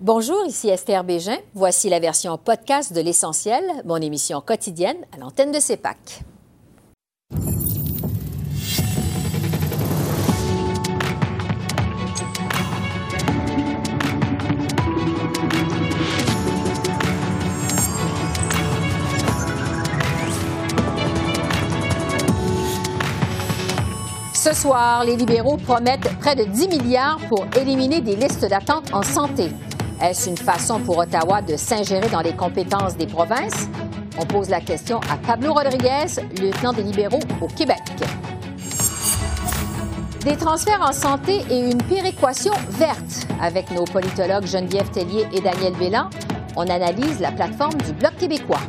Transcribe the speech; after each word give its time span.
Bonjour, 0.00 0.46
ici 0.46 0.68
Esther 0.68 1.02
Bégin. 1.02 1.38
Voici 1.54 1.88
la 1.88 1.98
version 1.98 2.38
podcast 2.38 2.92
de 2.92 3.00
L'Essentiel, 3.00 3.64
mon 3.84 3.96
émission 3.96 4.40
quotidienne 4.40 4.98
à 5.12 5.18
l'antenne 5.18 5.50
de 5.50 5.58
CEPAC. 5.58 6.20
Ce 24.32 24.54
soir, 24.54 25.02
les 25.04 25.16
libéraux 25.16 25.56
promettent 25.56 26.16
près 26.20 26.36
de 26.36 26.44
10 26.44 26.68
milliards 26.68 27.18
pour 27.28 27.44
éliminer 27.60 28.00
des 28.00 28.14
listes 28.14 28.44
d'attente 28.48 28.94
en 28.94 29.02
santé. 29.02 29.50
Est-ce 30.00 30.30
une 30.30 30.36
façon 30.36 30.78
pour 30.78 30.98
Ottawa 30.98 31.42
de 31.42 31.56
s'ingérer 31.56 32.08
dans 32.08 32.20
les 32.20 32.32
compétences 32.32 32.96
des 32.96 33.06
provinces? 33.06 33.68
On 34.20 34.24
pose 34.24 34.48
la 34.48 34.60
question 34.60 35.00
à 35.10 35.16
Pablo 35.16 35.52
Rodriguez, 35.52 36.06
lieutenant 36.40 36.72
des 36.72 36.84
libéraux 36.84 37.18
au 37.40 37.48
Québec. 37.48 37.82
Des 40.24 40.36
transferts 40.36 40.82
en 40.82 40.92
santé 40.92 41.42
et 41.50 41.58
une 41.58 41.82
péréquation 41.82 42.52
verte. 42.70 43.26
Avec 43.40 43.70
nos 43.72 43.84
politologues 43.84 44.46
Geneviève 44.46 44.88
Tellier 44.90 45.26
et 45.32 45.40
Daniel 45.40 45.74
Bélan, 45.74 46.10
on 46.54 46.68
analyse 46.68 47.18
la 47.18 47.32
plateforme 47.32 47.80
du 47.84 47.92
Bloc 47.92 48.16
québécois. 48.16 48.60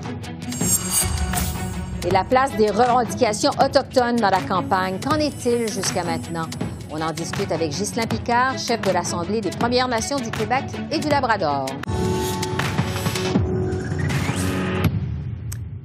Et 2.07 2.11
la 2.11 2.23
place 2.23 2.55
des 2.55 2.71
revendications 2.71 3.51
autochtones 3.63 4.15
dans 4.15 4.29
la 4.29 4.41
campagne, 4.41 4.99
qu'en 4.99 5.17
est-il 5.17 5.71
jusqu'à 5.71 6.03
maintenant? 6.03 6.47
On 6.91 7.01
en 7.01 7.11
discute 7.11 7.51
avec 7.51 7.69
Ghislain 7.69 8.07
Picard, 8.07 8.57
chef 8.57 8.81
de 8.81 8.89
l'Assemblée 8.89 9.41
des 9.41 9.51
Premières 9.51 9.87
Nations 9.87 10.17
du 10.17 10.31
Québec 10.31 10.63
et 10.91 10.97
du 10.97 11.07
Labrador. 11.07 11.67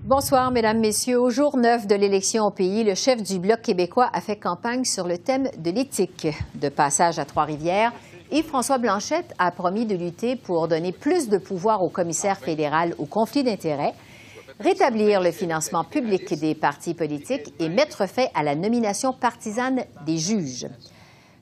Bonsoir, 0.05 0.51
Mesdames, 0.51 0.81
Messieurs. 0.81 1.21
Au 1.21 1.29
jour 1.29 1.59
9 1.59 1.87
de 1.87 1.95
l'élection 1.95 2.47
au 2.47 2.51
pays, 2.51 2.85
le 2.85 2.95
chef 2.95 3.23
du 3.23 3.39
Bloc 3.39 3.61
québécois 3.61 4.09
a 4.15 4.23
fait 4.23 4.37
campagne 4.37 4.85
sur 4.85 5.07
le 5.07 5.19
thème 5.19 5.51
de 5.59 5.71
l'éthique. 5.71 6.29
De 6.55 6.71
passage 6.71 7.19
à 7.19 7.27
Trois-Rivières, 7.27 7.93
Yves-François 8.33 8.79
Blanchette 8.79 9.35
a 9.39 9.51
promis 9.51 9.85
de 9.85 9.97
lutter 9.97 10.37
pour 10.37 10.69
donner 10.69 10.93
plus 10.93 11.29
de 11.29 11.37
pouvoir 11.37 11.83
au 11.83 11.91
commissaire 11.91 12.39
fédéral 12.39 12.95
au 12.97 13.05
conflit 13.05 13.45
d'intérêts, 13.45 13.93
rétablir 14.59 15.21
le 15.21 15.33
financement 15.33 15.85
public 15.85 16.33
des 16.39 16.55
partis 16.55 16.95
politiques 16.95 17.53
et 17.59 17.69
mettre 17.69 18.07
fin 18.09 18.27
à 18.35 18.43
la 18.43 18.55
nomination 18.55 19.13
partisane 19.13 19.85
des 20.07 20.17
juges. 20.17 20.67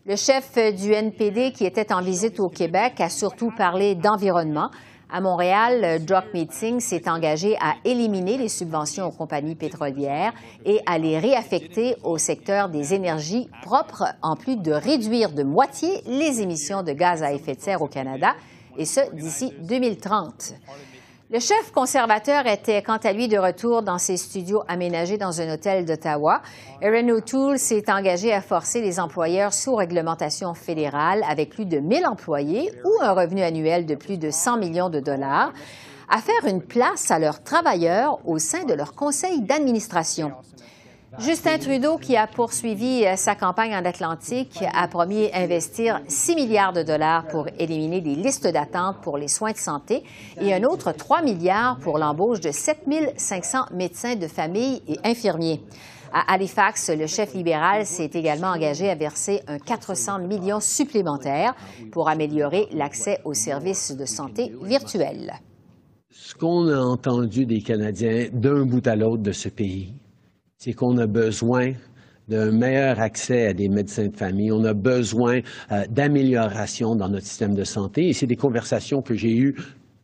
Le 0.05 0.17
chef 0.17 0.59
du 0.75 0.93
NPD, 0.93 1.53
qui 1.53 1.65
était 1.65 1.93
en 1.93 2.03
visite 2.03 2.41
au 2.41 2.49
Québec, 2.49 3.01
a 3.01 3.09
surtout 3.09 3.53
parlé 3.57 3.95
d'environnement. 3.95 4.69
À 5.09 5.21
Montréal, 5.21 6.01
Jock 6.05 6.25
Meeting 6.35 6.81
s'est 6.81 7.09
engagé 7.09 7.57
à 7.61 7.75
éliminer 7.85 8.37
les 8.37 8.49
subventions 8.49 9.07
aux 9.07 9.13
compagnies 9.13 9.55
pétrolières 9.55 10.33
et 10.65 10.81
à 10.87 10.99
les 10.99 11.21
réaffecter 11.21 11.95
au 12.03 12.19
secteur 12.19 12.69
des 12.69 12.95
énergies 12.95 13.49
propres, 13.63 14.07
en 14.23 14.35
plus 14.35 14.57
de 14.57 14.73
réduire 14.73 15.31
de 15.31 15.45
moitié 15.45 16.03
les 16.07 16.41
émissions 16.41 16.83
de 16.83 16.91
gaz 16.91 17.23
à 17.23 17.33
effet 17.33 17.55
de 17.55 17.61
serre 17.61 17.83
au 17.83 17.87
Canada, 17.87 18.35
et 18.77 18.87
ce 18.87 19.01
d'ici 19.15 19.53
2030. 19.61 20.55
Le 21.33 21.41
chef 21.41 21.73
conservateur 21.73 22.47
était 22.47 22.83
quant 22.83 22.99
à 22.99 23.11
lui 23.15 23.27
de 23.27 23.39
retour 23.39 23.83
dans 23.83 23.97
ses 23.97 24.19
studios 24.19 24.65
aménagés 24.69 25.17
dans 25.17 25.41
un 25.41 25.55
hôtel 25.55 25.87
d'Ottawa. 25.87 26.43
Erin 26.83 27.09
O'Toole 27.09 27.59
s'est 27.59 27.91
engagé 27.91 28.35
à 28.35 28.43
forcer 28.43 28.83
les 28.83 29.01
employeurs 29.01 29.55
sous 29.55 29.75
réglementation 29.75 30.53
fédérale 30.53 31.25
avec 31.27 31.49
plus 31.49 31.65
de 31.65 31.79
1000 31.79 32.07
employés 32.07 32.71
ou 32.85 33.03
un 33.03 33.13
revenu 33.13 33.41
annuel 33.41 33.87
de 33.87 33.95
plus 33.95 34.19
de 34.19 34.31
100 34.31 34.59
millions 34.59 34.91
de 34.91 35.01
dollars 35.01 35.55
à 36.11 36.19
faire 36.19 36.45
une 36.47 36.61
place 36.61 37.11
à 37.11 37.19
leurs 37.19 37.43
travailleurs 37.43 38.19
au 38.27 38.39
sein 38.39 38.65
de 38.65 38.75
leur 38.75 38.93
conseil 38.93 39.41
d'administration. 39.41 40.33
Justin 41.19 41.59
Trudeau, 41.59 41.99
qui 41.99 42.17
a 42.17 42.27
poursuivi 42.27 43.05
euh, 43.05 43.17
sa 43.17 43.35
campagne 43.35 43.75
en 43.75 43.85
Atlantique, 43.85 44.65
a 44.73 44.89
promis 44.89 45.29
investir 45.35 46.01
6 46.09 46.35
milliards 46.35 46.73
de 46.73 46.83
dollars 46.83 47.27
pour 47.29 47.49
éliminer 47.59 48.01
des 48.01 48.15
listes 48.15 48.47
d'attente 48.47 48.97
pour 49.03 49.19
les 49.19 49.29
soins 49.29 49.53
de 49.53 49.59
santé 49.59 50.05
et 50.41 50.55
un 50.55 50.63
autre 50.63 50.93
3 50.93 51.21
milliards 51.21 51.79
pour 51.81 51.99
l'embauche 51.99 52.41
de 52.41 52.51
7 52.51 52.87
500 53.17 53.59
médecins 53.75 54.17
de 54.17 54.27
famille 54.27 54.83
et 54.89 54.99
infirmiers. 55.05 55.61
À 56.15 56.33
Halifax, 56.33 56.91
le 56.91 57.07
chef 57.07 57.35
libéral 57.35 57.85
s'est 57.85 58.11
également 58.15 58.49
engagé 58.49 58.89
à 58.89 58.95
verser 58.95 59.43
un 59.49 59.59
400 59.59 60.21
millions 60.21 60.61
supplémentaires 60.61 61.55
pour 61.91 62.09
améliorer 62.09 62.69
l'accès 62.73 63.21
aux 63.25 63.35
services 63.35 63.93
de 63.95 64.07
santé 64.07 64.53
virtuels. 64.63 65.35
Ce 66.11 66.35
qu'on 66.35 66.69
a 66.69 66.79
entendu 66.79 67.45
des 67.45 67.61
Canadiens 67.61 68.29
d'un 68.33 68.65
bout 68.65 68.87
à 68.87 68.97
l'autre 68.97 69.23
de 69.23 69.33
ce 69.33 69.49
pays, 69.49 69.95
c'est 70.63 70.75
qu'on 70.75 70.97
a 70.99 71.09
besoin 71.09 71.73
d'un 72.29 72.53
meilleur 72.53 73.01
accès 73.01 73.49
à 73.49 73.53
des 73.53 73.69
médecins 73.69 74.07
de 74.07 74.17
famille. 74.17 74.53
On 74.53 74.63
a 74.63 74.75
besoin 74.75 75.41
euh, 75.73 75.85
d'amélioration 75.91 76.95
dans 76.95 77.09
notre 77.09 77.27
système 77.27 77.57
de 77.57 77.65
santé. 77.65 78.11
Et 78.11 78.13
c'est 78.13 78.29
des 78.29 78.37
conversations 78.37 79.03
que 79.03 79.17
j'ai 79.17 79.37
eues 79.37 79.57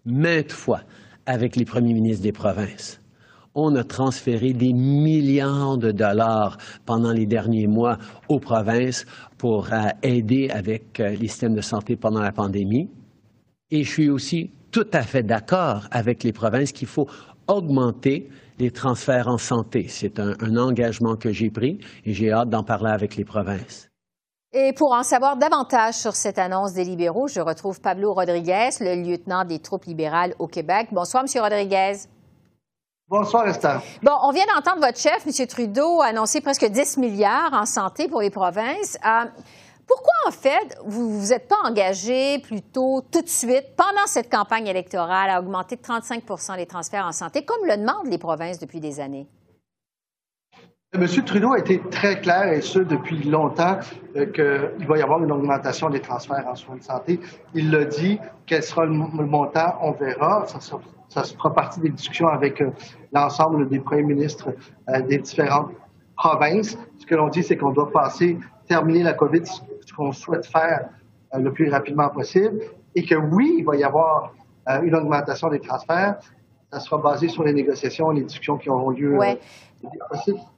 maintes 0.04 0.50
fois 0.50 0.80
avec 1.26 1.54
les 1.54 1.64
premiers 1.64 1.94
ministres 1.94 2.24
des 2.24 2.32
provinces. 2.32 3.00
On 3.54 3.76
a 3.76 3.84
transféré 3.84 4.52
des 4.52 4.72
milliards 4.72 5.78
de 5.78 5.92
dollars 5.92 6.58
pendant 6.86 7.12
les 7.12 7.26
derniers 7.26 7.68
mois 7.68 7.96
aux 8.28 8.40
provinces 8.40 9.06
pour 9.36 9.72
euh, 9.72 9.90
aider 10.02 10.50
avec 10.50 10.98
euh, 10.98 11.10
les 11.10 11.28
systèmes 11.28 11.54
de 11.54 11.60
santé 11.60 11.94
pendant 11.94 12.20
la 12.20 12.32
pandémie. 12.32 12.88
Et 13.70 13.84
je 13.84 13.88
suis 13.88 14.10
aussi 14.10 14.50
tout 14.72 14.88
à 14.92 15.02
fait 15.02 15.22
d'accord 15.22 15.86
avec 15.92 16.24
les 16.24 16.32
provinces 16.32 16.72
qu'il 16.72 16.88
faut 16.88 17.06
augmenter 17.46 18.28
les 18.58 18.70
transferts 18.70 19.28
en 19.28 19.38
santé. 19.38 19.86
C'est 19.88 20.18
un, 20.18 20.34
engagement 20.56 21.16
que 21.16 21.30
j'ai 21.30 21.50
pris 21.50 21.78
et 22.04 22.12
j'ai 22.12 22.32
hâte 22.32 22.48
d'en 22.48 22.64
parler 22.64 22.90
avec 22.90 23.16
les 23.16 23.24
provinces. 23.24 23.88
Et 24.52 24.72
pour 24.72 24.92
en 24.92 25.02
savoir 25.02 25.36
davantage 25.36 25.94
sur 25.94 26.14
cette 26.14 26.38
annonce 26.38 26.72
des 26.72 26.84
libéraux, 26.84 27.28
je 27.28 27.40
retrouve 27.40 27.80
Pablo 27.80 28.14
Rodriguez, 28.14 28.70
le 28.80 28.94
lieutenant 29.02 29.44
des 29.44 29.58
troupes 29.58 29.84
libérales 29.84 30.34
au 30.38 30.46
Québec. 30.46 30.88
Bonsoir, 30.90 31.24
M. 31.24 31.42
Rodriguez. 31.42 32.06
Bonsoir, 33.10 33.46
Esther. 33.46 33.82
Bon, 34.02 34.12
on 34.22 34.32
vient 34.32 34.44
d'entendre 34.54 34.84
votre 34.84 34.98
chef, 34.98 35.26
M. 35.26 35.46
Trudeau, 35.46 36.00
annoncer 36.02 36.40
presque 36.40 36.66
10 36.66 36.98
milliards 36.98 37.52
en 37.52 37.64
santé 37.64 38.08
pour 38.08 38.20
les 38.20 38.30
provinces. 38.30 38.98
Euh, 39.04 39.24
pourquoi, 39.88 40.12
en 40.26 40.30
fait, 40.30 40.78
vous 40.84 41.08
ne 41.08 41.18
vous 41.18 41.32
êtes 41.32 41.48
pas 41.48 41.56
engagé 41.64 42.38
plutôt 42.40 43.02
tout 43.10 43.22
de 43.22 43.28
suite, 43.28 43.74
pendant 43.74 44.06
cette 44.06 44.30
campagne 44.30 44.66
électorale, 44.66 45.30
à 45.30 45.40
augmenter 45.40 45.76
de 45.76 45.80
35% 45.80 46.56
les 46.56 46.66
transferts 46.66 47.06
en 47.06 47.12
santé, 47.12 47.42
comme 47.42 47.64
le 47.64 47.76
demandent 47.76 48.06
les 48.06 48.18
provinces 48.18 48.58
depuis 48.58 48.80
des 48.80 49.00
années? 49.00 49.26
M. 50.94 51.06
Trudeau 51.06 51.52
a 51.52 51.58
été 51.58 51.80
très 51.90 52.20
clair, 52.20 52.52
et 52.52 52.60
ce 52.60 52.78
depuis 52.78 53.22
longtemps, 53.24 53.78
euh, 54.16 54.26
qu'il 54.26 54.86
va 54.86 54.98
y 54.98 55.02
avoir 55.02 55.22
une 55.22 55.32
augmentation 55.32 55.90
des 55.90 56.00
transferts 56.00 56.46
en 56.46 56.54
soins 56.54 56.76
de 56.76 56.82
santé. 56.82 57.20
Il 57.54 57.70
l'a 57.70 57.84
dit, 57.84 58.18
quel 58.46 58.62
sera 58.62 58.86
le, 58.86 58.92
montant, 58.92 59.74
on 59.82 59.92
verra. 59.92 60.46
Ça 61.08 61.24
fera 61.24 61.54
partie 61.54 61.80
des 61.80 61.90
discussions 61.90 62.28
avec 62.28 62.60
euh, 62.60 62.70
l'ensemble 63.12 63.68
des 63.68 63.80
premiers 63.80 64.02
ministres 64.02 64.54
euh, 64.88 65.00
des 65.02 65.18
différentes 65.18 65.72
provinces. 66.16 66.78
Ce 66.98 67.06
que 67.06 67.14
l'on 67.14 67.28
dit, 67.28 67.42
c'est 67.42 67.56
qu'on 67.56 67.72
doit 67.72 67.90
passer, 67.90 68.38
terminer 68.66 69.02
la 69.02 69.12
COVID 69.12 69.42
qu'on 69.98 70.12
souhaite 70.12 70.46
faire 70.46 70.88
euh, 71.34 71.38
le 71.40 71.52
plus 71.52 71.68
rapidement 71.68 72.08
possible 72.08 72.60
et 72.94 73.04
que 73.04 73.16
oui, 73.16 73.56
il 73.58 73.64
va 73.64 73.76
y 73.76 73.82
avoir 73.82 74.32
euh, 74.68 74.80
une 74.82 74.94
augmentation 74.94 75.48
des 75.50 75.60
transferts. 75.60 76.18
Ça 76.70 76.80
sera 76.80 76.98
basé 76.98 77.28
sur 77.28 77.44
les 77.44 77.54
négociations, 77.54 78.10
les 78.10 78.24
discussions 78.24 78.58
qui 78.58 78.68
auront 78.68 78.90
lieu 78.90 79.18
euh, 79.18 79.34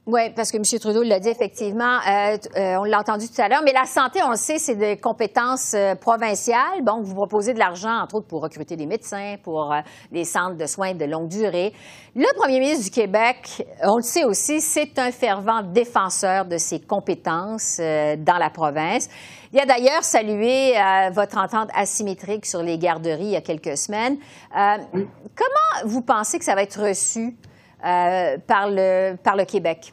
oui, 0.07 0.21
parce 0.35 0.51
que 0.51 0.57
M. 0.57 0.63
Trudeau 0.79 1.03
l'a 1.03 1.19
dit 1.19 1.29
effectivement, 1.29 1.99
euh, 2.07 2.37
euh, 2.57 2.77
on 2.79 2.83
l'a 2.85 2.99
entendu 2.99 3.27
tout 3.29 3.39
à 3.39 3.47
l'heure, 3.47 3.61
mais 3.63 3.71
la 3.71 3.85
santé, 3.85 4.19
on 4.23 4.31
le 4.31 4.35
sait, 4.35 4.57
c'est 4.57 4.75
des 4.75 4.97
compétences 4.97 5.75
euh, 5.75 5.93
provinciales. 5.93 6.81
Bon, 6.83 7.01
vous 7.01 7.13
proposez 7.13 7.53
de 7.53 7.59
l'argent, 7.59 8.01
entre 8.01 8.15
autres, 8.15 8.27
pour 8.27 8.41
recruter 8.41 8.75
des 8.75 8.87
médecins, 8.87 9.35
pour 9.43 9.75
des 10.11 10.23
centres 10.23 10.57
de 10.57 10.65
soins 10.65 10.95
de 10.95 11.05
longue 11.05 11.27
durée. 11.27 11.71
Le 12.15 12.35
premier 12.35 12.59
ministre 12.59 12.85
du 12.85 12.89
Québec, 12.89 13.67
on 13.83 13.97
le 13.97 14.01
sait 14.01 14.25
aussi, 14.25 14.59
c'est 14.59 14.97
un 14.97 15.11
fervent 15.11 15.61
défenseur 15.61 16.45
de 16.45 16.57
ses 16.57 16.79
compétences 16.79 17.77
dans 17.79 18.37
la 18.37 18.49
province. 18.49 19.07
Il 19.53 19.59
a 19.59 19.65
d'ailleurs 19.65 20.03
salué 20.03 20.73
votre 21.13 21.37
entente 21.37 21.69
asymétrique 21.75 22.45
sur 22.45 22.63
les 22.63 22.77
garderies 22.77 23.25
il 23.25 23.31
y 23.31 23.35
a 23.35 23.41
quelques 23.41 23.77
semaines. 23.77 24.17
Comment 24.53 25.85
vous 25.85 26.01
pensez 26.01 26.39
que 26.39 26.45
ça 26.45 26.55
va 26.55 26.63
être 26.63 26.81
reçu? 26.81 27.35
Euh, 27.83 28.37
par, 28.45 28.69
le, 28.69 29.15
par 29.15 29.35
le 29.35 29.43
Québec, 29.43 29.91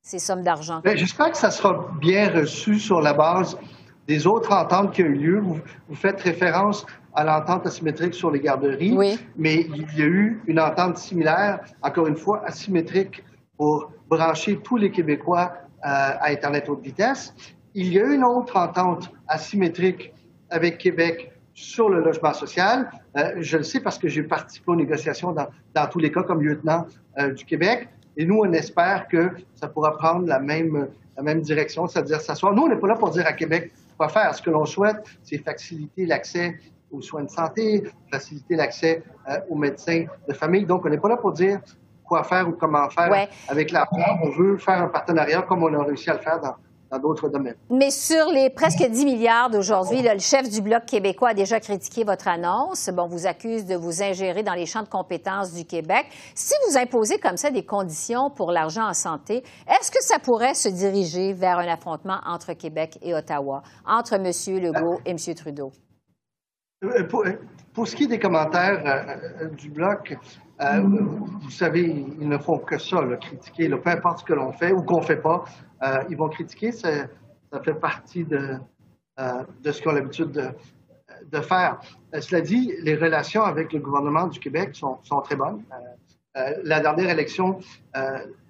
ces 0.00 0.18
sommes 0.18 0.42
d'argent? 0.42 0.80
Ben, 0.82 0.96
j'espère 0.96 1.30
que 1.30 1.36
ça 1.36 1.50
sera 1.50 1.86
bien 2.00 2.30
reçu 2.30 2.78
sur 2.78 3.02
la 3.02 3.12
base 3.12 3.58
des 4.06 4.26
autres 4.26 4.50
ententes 4.50 4.94
qui 4.94 5.02
ont 5.02 5.06
eu 5.06 5.14
lieu. 5.14 5.40
Vous, 5.40 5.60
faites 5.94 6.22
référence 6.22 6.86
à 7.14 7.24
l'entente 7.24 7.66
asymétrique 7.66 8.14
sur 8.14 8.30
les 8.30 8.40
garderies, 8.40 8.94
oui. 8.96 9.18
mais 9.36 9.66
il 9.74 9.98
y 9.98 10.02
a 10.02 10.06
eu 10.06 10.42
une 10.46 10.58
entente 10.58 10.96
similaire, 10.96 11.60
encore 11.82 12.06
une 12.06 12.16
fois, 12.16 12.42
asymétrique 12.46 13.22
pour 13.58 13.92
brancher 14.08 14.58
tous 14.64 14.78
les 14.78 14.90
Québécois 14.90 15.52
euh, 15.84 15.86
à 15.86 16.30
Internet 16.30 16.66
haute 16.70 16.80
vitesse. 16.80 17.34
Il 17.74 17.92
y 17.92 18.00
a 18.00 18.06
une 18.06 18.24
autre 18.24 18.56
entente 18.56 19.10
asymétrique 19.26 20.12
avec 20.50 20.78
Québec 20.78 21.32
sur 21.54 21.88
le 21.88 22.00
logement 22.00 22.32
social. 22.32 22.90
Euh, 23.16 23.34
je 23.40 23.58
le 23.58 23.64
sais 23.64 23.80
parce 23.80 23.98
que 23.98 24.08
j'ai 24.08 24.22
participé 24.22 24.70
aux 24.70 24.76
négociations 24.76 25.32
dans, 25.32 25.48
dans, 25.74 25.86
tous 25.88 25.98
les 25.98 26.12
cas 26.12 26.22
comme 26.22 26.42
lieutenant 26.42 26.86
euh, 27.18 27.32
du 27.32 27.44
Québec. 27.44 27.88
Et 28.16 28.24
nous, 28.24 28.40
on 28.44 28.52
espère 28.52 29.08
que 29.08 29.30
ça 29.54 29.68
pourra 29.68 29.96
prendre 29.96 30.26
la 30.26 30.38
même, 30.38 30.88
la 31.16 31.22
même 31.22 31.40
direction, 31.40 31.86
c'est-à-dire 31.88 32.20
s'asseoir. 32.20 32.54
Nous, 32.54 32.62
on 32.62 32.68
n'est 32.68 32.76
pas 32.76 32.86
là 32.86 32.94
pour 32.94 33.10
dire 33.10 33.26
à 33.26 33.32
Québec 33.32 33.72
quoi 33.96 34.08
faire. 34.08 34.34
Ce 34.34 34.40
que 34.40 34.50
l'on 34.50 34.64
souhaite, 34.64 35.04
c'est 35.22 35.38
faciliter 35.38 36.06
l'accès 36.06 36.58
aux 36.90 37.02
soins 37.02 37.24
de 37.24 37.30
santé, 37.30 37.82
faciliter 38.10 38.56
l'accès 38.56 39.02
euh, 39.28 39.38
aux 39.50 39.56
médecins 39.56 40.06
de 40.28 40.32
famille. 40.32 40.64
Donc, 40.64 40.86
on 40.86 40.88
n'est 40.88 40.98
pas 40.98 41.08
là 41.08 41.16
pour 41.16 41.32
dire 41.32 41.60
quoi 42.04 42.24
faire 42.24 42.48
ou 42.48 42.52
comment 42.52 42.88
faire 42.88 43.28
avec 43.48 43.70
la 43.70 43.86
On 44.22 44.30
veut 44.30 44.56
faire 44.56 44.82
un 44.82 44.88
partenariat 44.88 45.42
comme 45.42 45.62
on 45.62 45.74
a 45.74 45.82
réussi 45.82 46.08
à 46.08 46.14
le 46.14 46.20
faire 46.20 46.40
dans, 46.40 46.54
dans 46.90 46.98
d'autres 46.98 47.28
domaines. 47.28 47.56
Mais 47.70 47.90
sur 47.90 48.26
les 48.30 48.50
presque 48.50 48.82
10 48.82 49.04
milliards 49.04 49.50
d'aujourd'hui, 49.50 50.02
le 50.02 50.18
chef 50.18 50.48
du 50.48 50.62
Bloc 50.62 50.86
québécois 50.86 51.30
a 51.30 51.34
déjà 51.34 51.60
critiqué 51.60 52.04
votre 52.04 52.28
annonce. 52.28 52.88
Bon, 52.90 53.06
vous 53.06 53.26
accuse 53.26 53.66
de 53.66 53.74
vous 53.74 54.02
ingérer 54.02 54.42
dans 54.42 54.54
les 54.54 54.66
champs 54.66 54.82
de 54.82 54.88
compétences 54.88 55.52
du 55.52 55.64
Québec. 55.64 56.06
Si 56.34 56.54
vous 56.66 56.78
imposez 56.78 57.18
comme 57.18 57.36
ça 57.36 57.50
des 57.50 57.64
conditions 57.64 58.30
pour 58.30 58.52
l'argent 58.52 58.86
en 58.88 58.94
santé, 58.94 59.42
est-ce 59.66 59.90
que 59.90 60.02
ça 60.02 60.18
pourrait 60.18 60.54
se 60.54 60.68
diriger 60.68 61.32
vers 61.32 61.58
un 61.58 61.68
affrontement 61.68 62.18
entre 62.26 62.54
Québec 62.54 62.98
et 63.02 63.14
Ottawa, 63.14 63.62
entre 63.86 64.14
M. 64.14 64.24
Legault 64.60 65.00
et 65.04 65.10
M. 65.10 65.18
Trudeau? 65.34 65.72
Euh, 66.84 67.04
pour, 67.08 67.24
pour, 67.74 67.88
ce 67.88 67.96
qui 67.96 68.04
est 68.04 68.08
des 68.08 68.20
commentaires 68.20 68.80
euh, 68.86 69.44
euh, 69.44 69.48
du 69.48 69.68
Bloc, 69.68 70.16
euh, 70.60 70.80
vous 70.80 71.50
savez, 71.50 71.82
ils 72.20 72.28
ne 72.28 72.38
font 72.38 72.58
que 72.58 72.78
ça, 72.78 73.00
là, 73.02 73.16
critiquer, 73.16 73.68
là, 73.68 73.78
peu 73.78 73.90
importe 73.90 74.20
ce 74.20 74.24
que 74.24 74.34
l'on 74.34 74.52
fait 74.52 74.72
ou 74.72 74.82
qu'on 74.82 75.00
ne 75.00 75.04
fait 75.04 75.20
pas, 75.20 75.44
euh, 75.82 76.02
ils 76.08 76.16
vont 76.16 76.28
critiquer, 76.28 76.72
ça, 76.72 77.08
fait 77.62 77.74
partie 77.74 78.24
de, 78.24 78.56
euh, 79.18 79.44
de 79.62 79.72
ce 79.72 79.80
qu'ils 79.80 79.90
ont 79.90 79.94
l'habitude 79.94 80.30
de, 80.30 81.40
faire. 81.40 81.80
cela 82.20 82.40
dit, 82.40 82.72
les 82.82 82.94
relations 82.94 83.42
avec 83.42 83.72
le 83.72 83.80
gouvernement 83.80 84.26
du 84.26 84.38
Québec 84.38 84.74
sont, 84.74 85.20
très 85.22 85.36
bonnes. 85.36 85.62
la 86.62 86.80
dernière 86.80 87.10
élection, 87.10 87.58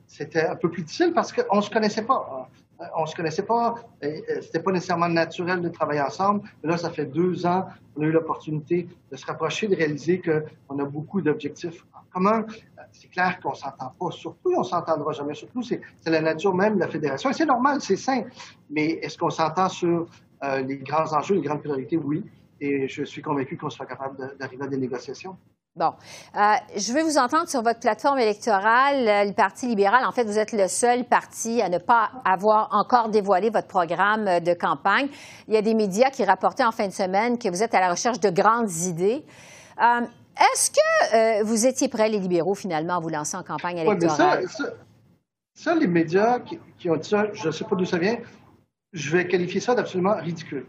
c'était 0.07 0.47
un 0.47 0.57
peu 0.57 0.71
plus 0.71 0.83
difficile 0.83 1.13
parce 1.15 1.33
qu'on 1.33 1.57
ne 1.57 1.61
se 1.63 1.71
connaissait 1.71 2.03
pas 2.03 2.49
on 2.97 3.07
se 3.07 3.15
connaissait 3.15 3.43
pas, 3.43 3.75
c'était 4.01 4.61
pas 4.61 4.73
nécessairement 4.73 5.09
naturel 5.09 5.61
de 5.61 5.69
travailler 5.69 6.01
ensemble. 6.01 6.43
Mais 6.63 6.71
là, 6.71 6.77
ça 6.77 6.91
fait 6.91 7.07
deux 7.07 7.45
ans 7.47 7.67
qu'on 7.95 8.03
a 8.03 8.07
eu 8.07 8.13
l'opportunité 8.13 8.89
de 9.11 9.17
se 9.17 9.27
rapprocher, 9.27 9.67
de 9.69 9.77
réaliser 9.77 10.21
qu'on 10.21 10.79
a 10.79 10.85
beaucoup 10.85 11.21
d'objectifs 11.21 11.85
en 11.93 12.01
commun. 12.13 12.47
C'est 13.01 13.09
clair 13.09 13.39
qu'on 13.41 13.55
s'entend 13.55 13.93
pas, 13.97 14.11
surtout 14.11 14.53
on 14.57 14.65
s'entendra 14.65 15.13
jamais. 15.13 15.35
Surtout, 15.35 15.63
c'est 15.63 15.81
la 16.07 16.21
nature 16.21 16.53
même 16.53 16.75
de 16.75 16.81
la 16.81 16.89
fédération. 16.89 17.31
Et 17.31 17.33
c'est 17.33 17.47
normal, 17.47 17.81
c'est 17.81 17.97
sain. 17.97 18.23
Mais 18.71 18.99
est-ce 19.03 19.17
qu'on 19.17 19.31
s'entend 19.31 19.69
sur 19.69 20.07
euh, 20.43 20.61
les 20.63 20.79
grands 20.79 21.13
enjeux, 21.17 21.37
les 21.37 21.43
grandes 21.43 21.61
priorités? 21.61 21.97
Oui. 21.97 22.25
Et 22.61 22.89
je 22.89 23.05
suis 23.05 23.23
convaincu 23.23 23.57
qu'on 23.57 23.71
sera 23.71 23.87
capable 23.87 24.17
d'arriver 24.37 24.65
à 24.65 24.67
des 24.67 24.79
négociations. 24.79 25.37
Bon. 25.77 25.93
Euh, 26.35 26.41
je 26.77 26.93
veux 26.93 27.03
vous 27.03 27.19
entendre 27.19 27.49
sur 27.49 27.63
votre 27.63 27.79
plateforme 27.79 28.19
électorale, 28.19 29.07
euh, 29.07 29.25
le 29.27 29.33
Parti 29.33 29.69
libéral. 29.69 30.05
En 30.05 30.11
fait, 30.11 30.25
vous 30.25 30.41
êtes 30.41 30.51
le 30.51 30.67
seul 30.67 31.05
parti 31.05 31.63
à 31.63 31.69
ne 31.69 31.79
pas 31.79 32.11
avoir 32.25 32.69
encore 32.73 33.11
dévoilé 33.11 33.49
votre 33.51 33.69
programme 33.69 34.41
de 34.41 34.55
campagne. 34.55 35.09
Il 35.47 35.55
y 35.55 35.57
a 35.57 35.63
des 35.63 35.75
médias 35.75 36.11
qui 36.11 36.25
rapportaient 36.25 36.65
en 36.65 36.73
fin 36.73 36.89
de 36.89 36.93
semaine 36.93 37.39
que 37.39 37.49
vous 37.49 37.63
êtes 37.63 37.75
à 37.75 37.81
la 37.81 37.91
recherche 37.91 38.19
de 38.19 38.31
grandes 38.31 38.73
idées. 38.73 39.25
Est-ce 40.39 40.71
que 40.71 41.43
vous 41.43 41.67
étiez 41.67 41.89
prêts, 41.89 42.09
les 42.09 42.19
libéraux, 42.19 42.55
finalement, 42.55 42.97
à 42.97 43.01
vous 43.01 43.09
lancer 43.09 43.37
en 43.37 43.43
campagne 43.43 43.79
électorale? 43.79 44.49
ça, 44.49 44.65
ça, 45.55 45.75
les 45.75 45.87
médias 45.89 46.39
qui, 46.41 46.59
qui 46.79 46.89
ont 46.89 46.97
dit 46.97 47.09
ça, 47.09 47.27
je 47.33 47.47
ne 47.49 47.53
sais 47.53 47.65
pas 47.65 47.75
d'où 47.75 47.85
ça 47.85 47.99
vient, 47.99 48.19
je 48.93 49.11
vais 49.11 49.27
qualifier 49.27 49.61
ça 49.61 49.75
d'absolument 49.75 50.17
ridicule. 50.17 50.67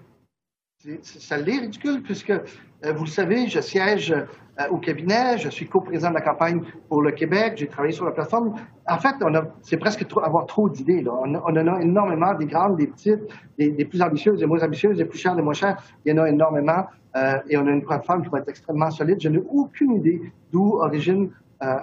Ça 1.02 1.36
l'est 1.38 1.60
ridicule 1.60 2.02
puisque, 2.02 2.30
euh, 2.30 2.94
vous 2.96 3.04
le 3.04 3.10
savez, 3.10 3.50
je 3.50 3.60
siège 3.60 4.14
euh, 4.14 4.68
au 4.70 4.78
cabinet, 4.78 5.38
je 5.38 5.50
suis 5.50 5.68
co-président 5.68 6.08
de 6.08 6.14
la 6.14 6.22
campagne 6.22 6.62
pour 6.88 7.02
le 7.02 7.12
Québec, 7.12 7.56
j'ai 7.58 7.68
travaillé 7.68 7.94
sur 7.94 8.06
la 8.06 8.12
plateforme. 8.12 8.56
En 8.88 8.98
fait, 8.98 9.14
c'est 9.62 9.76
presque 9.76 10.06
avoir 10.24 10.46
trop 10.46 10.70
d'idées. 10.70 11.04
On, 11.06 11.36
on, 11.36 11.38
en 11.38 11.68
a 11.68 11.82
énormément, 11.82 12.34
des 12.34 12.46
grandes, 12.46 12.78
des 12.78 12.88
petites, 12.88 13.20
des, 13.58 13.84
plus 13.84 14.02
ambitieuses, 14.02 14.40
des 14.40 14.46
moins 14.46 14.64
ambitieuses, 14.64 14.98
des 14.98 15.04
plus 15.04 15.20
chères, 15.20 15.36
des 15.36 15.42
moins 15.42 15.54
chères. 15.54 15.84
Il 16.06 16.16
y 16.16 16.18
en 16.18 16.24
a 16.24 16.30
énormément 16.30 16.86
euh, 17.18 17.40
et 17.50 17.58
on 17.58 17.68
a 17.68 17.72
une 17.72 17.84
plateforme 17.84 18.24
qui 18.24 18.30
va 18.30 18.40
être 18.40 18.50
extrêmement 18.50 18.90
solide. 18.90 19.20
Je 19.20 19.28
n'ai 19.28 19.44
aucune 19.50 19.96
idée 19.96 20.22
d'où 20.54 20.78
origine 20.78 21.30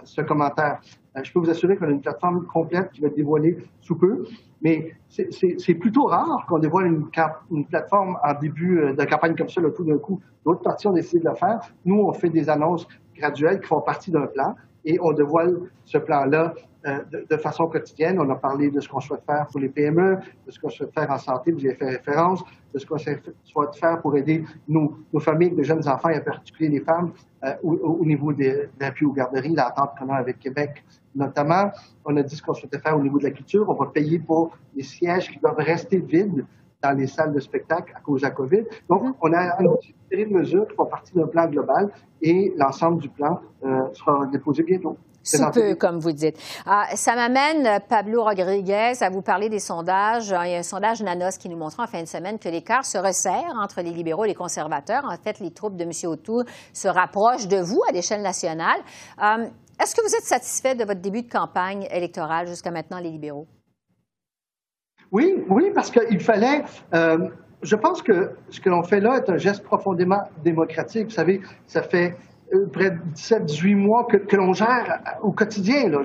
ce 0.04 0.22
commentaire. 0.22 0.81
je 1.22 1.31
peux 1.31 1.38
vous 1.38 1.50
assurer 1.50 1.76
qu'on 1.76 1.84
a 1.84 1.90
une 1.90 2.00
plateforme 2.00 2.46
complète 2.46 2.92
qui 2.92 3.02
va 3.02 3.08
être 3.08 3.16
dévoilée 3.16 3.58
sous 3.82 3.94
peu. 3.94 4.25
Mais 4.62 4.94
c'est 5.08 5.74
plutôt 5.74 6.04
rare 6.04 6.46
qu'on 6.48 6.58
dévoile 6.58 6.86
une, 6.86 7.66
plateforme 7.66 8.18
en 8.22 8.34
début 8.40 8.80
euh, 8.80 8.94
de 8.94 9.04
campagne 9.04 9.36
comme 9.36 9.48
ça, 9.48 9.60
le 9.60 9.72
tout 9.72 9.84
d'un 9.84 9.98
coup. 9.98 10.20
D'autres 10.44 10.62
partis 10.62 10.86
ont 10.86 10.92
décidé 10.92 11.22
de 11.22 11.28
le 11.28 11.34
faire. 11.34 11.60
Nous, 11.84 11.96
on 11.96 12.12
fait 12.12 12.30
des 12.30 12.48
annonces 12.48 12.86
graduelles 13.16 13.60
qui 13.60 13.66
font 13.66 13.80
partie 13.80 14.10
d'un 14.10 14.26
plan 14.26 14.54
et 14.84 14.98
on 15.02 15.12
dévoile 15.12 15.58
ce 15.84 15.98
plan-là 15.98 16.54
euh, 16.86 17.00
de, 17.28 17.36
façon 17.36 17.66
quotidienne. 17.66 18.20
On 18.20 18.30
a 18.30 18.36
parlé 18.36 18.70
de 18.70 18.80
ce 18.80 18.88
qu'on 18.88 19.00
souhaite 19.00 19.24
faire 19.26 19.46
pour 19.50 19.60
les 19.60 19.68
PME, 19.68 20.18
de 20.46 20.50
ce 20.52 20.60
qu'on 20.60 20.68
souhaite 20.68 20.94
faire 20.94 21.10
en 21.10 21.18
santé, 21.18 21.50
vous 21.50 21.58
y 21.58 21.66
avez 21.66 21.76
fait 21.76 21.88
référence, 21.96 22.44
de 22.72 22.78
ce 22.78 22.86
qu'on 22.86 22.96
souhaite 22.96 23.74
faire 23.74 24.00
pour 24.00 24.16
aider 24.16 24.44
nos, 24.68 24.94
familles 25.18 25.50
de 25.50 25.64
jeunes 25.64 25.86
enfants, 25.88 26.10
et 26.10 26.18
en 26.18 26.22
particulier 26.22 26.68
les 26.68 26.80
femmes, 26.80 27.12
euh, 27.44 27.54
au, 27.64 28.04
niveau 28.04 28.32
des 28.32 28.68
l'appui 28.78 29.04
aux 29.04 29.12
garderies, 29.12 29.56
l'entente 29.56 29.90
qu'on 29.98 30.10
a 30.10 30.14
avec 30.14 30.38
Québec 30.38 30.84
notamment. 31.16 31.70
On 32.04 32.16
a 32.16 32.22
dit 32.22 32.36
ce 32.36 32.42
qu'on 32.42 32.54
souhaitait 32.54 32.78
faire 32.78 32.96
au 32.96 33.02
niveau 33.02 33.18
de 33.18 33.24
la 33.24 33.30
culture. 33.30 33.64
On 33.68 33.74
va 33.74 33.90
payer 33.90 34.18
pour 34.18 34.56
les 34.74 34.82
sièges 34.82 35.30
qui 35.30 35.38
doivent 35.38 35.56
rester 35.58 35.98
vides 35.98 36.44
dans 36.82 36.96
les 36.96 37.06
salles 37.06 37.32
de 37.32 37.40
spectacle 37.40 37.92
à 37.96 38.00
cause 38.00 38.20
de 38.20 38.26
la 38.26 38.32
COVID. 38.32 38.64
Donc, 38.88 39.02
mm-hmm. 39.02 39.14
on 39.22 39.32
a 39.32 39.60
une 39.60 39.76
série 40.10 40.26
de 40.26 40.32
mesures 40.32 40.68
qui 40.68 40.74
font 40.74 40.86
partie 40.86 41.14
d'un 41.14 41.26
plan 41.26 41.46
global 41.46 41.90
et 42.22 42.52
l'ensemble 42.56 43.00
du 43.00 43.08
plan 43.08 43.40
euh, 43.64 43.92
sera 43.94 44.26
déposé 44.26 44.62
bientôt. 44.62 44.96
Sous 45.26 45.50
peu, 45.50 45.74
comme 45.74 45.98
vous 45.98 46.12
dites. 46.12 46.38
Ah, 46.66 46.86
ça 46.94 47.16
m'amène, 47.16 47.80
Pablo 47.88 48.22
Rodriguez, 48.22 48.92
à 49.00 49.10
vous 49.10 49.22
parler 49.22 49.48
des 49.48 49.58
sondages. 49.58 50.28
Il 50.28 50.50
y 50.50 50.54
a 50.54 50.58
un 50.58 50.62
sondage 50.62 51.02
Nanos 51.02 51.36
qui 51.36 51.48
nous 51.48 51.56
montre 51.56 51.80
en 51.80 51.88
fin 51.88 52.00
de 52.00 52.06
semaine 52.06 52.38
que 52.38 52.48
l'écart 52.48 52.84
se 52.84 52.96
resserre 52.96 53.52
entre 53.60 53.82
les 53.82 53.90
libéraux 53.90 54.24
et 54.24 54.28
les 54.28 54.36
conservateurs. 54.36 55.04
En 55.04 55.16
fait, 55.16 55.40
les 55.40 55.50
troupes 55.50 55.74
de 55.74 55.82
M. 55.82 55.90
O'Toole 56.04 56.44
se 56.72 56.86
rapprochent 56.86 57.48
de 57.48 57.56
vous 57.56 57.80
à 57.88 57.92
l'échelle 57.92 58.22
nationale. 58.22 58.78
Euh, 59.20 59.48
est-ce 59.81 59.94
que 59.94 60.00
vous 60.02 60.14
êtes 60.14 60.25
satisfait 60.25 60.75
de 60.75 60.84
votre 60.84 61.00
début 61.00 61.23
de 61.23 61.31
campagne 61.31 61.87
électorale 61.90 62.46
jusqu'à 62.46 62.70
maintenant, 62.70 62.99
les 62.99 63.11
libéraux? 63.11 63.46
Oui, 65.12 65.44
oui, 65.49 65.70
parce 65.75 65.90
qu'il 65.90 66.20
fallait. 66.20 66.64
Euh, 66.94 67.28
je 67.62 67.76
pense 67.76 68.02
que 68.02 68.31
ce 68.50 68.61
que 68.61 68.69
l'on 68.69 68.82
fait 68.82 69.00
là 69.00 69.17
est 69.17 69.31
un 69.31 69.38
geste 69.38 69.62
profondément 69.62 70.23
démocratique. 70.43 71.06
Vous 71.06 71.11
savez, 71.11 71.40
ça 71.67 71.82
fait 71.82 72.17
euh, 72.55 72.67
près 72.73 72.90
de 72.90 72.99
17-18 73.14 73.76
mois 73.76 74.04
que, 74.04 74.37
l'on 74.37 74.52
gère 74.52 75.00
au 75.23 75.33
quotidien. 75.33 75.88
Là. 75.88 76.02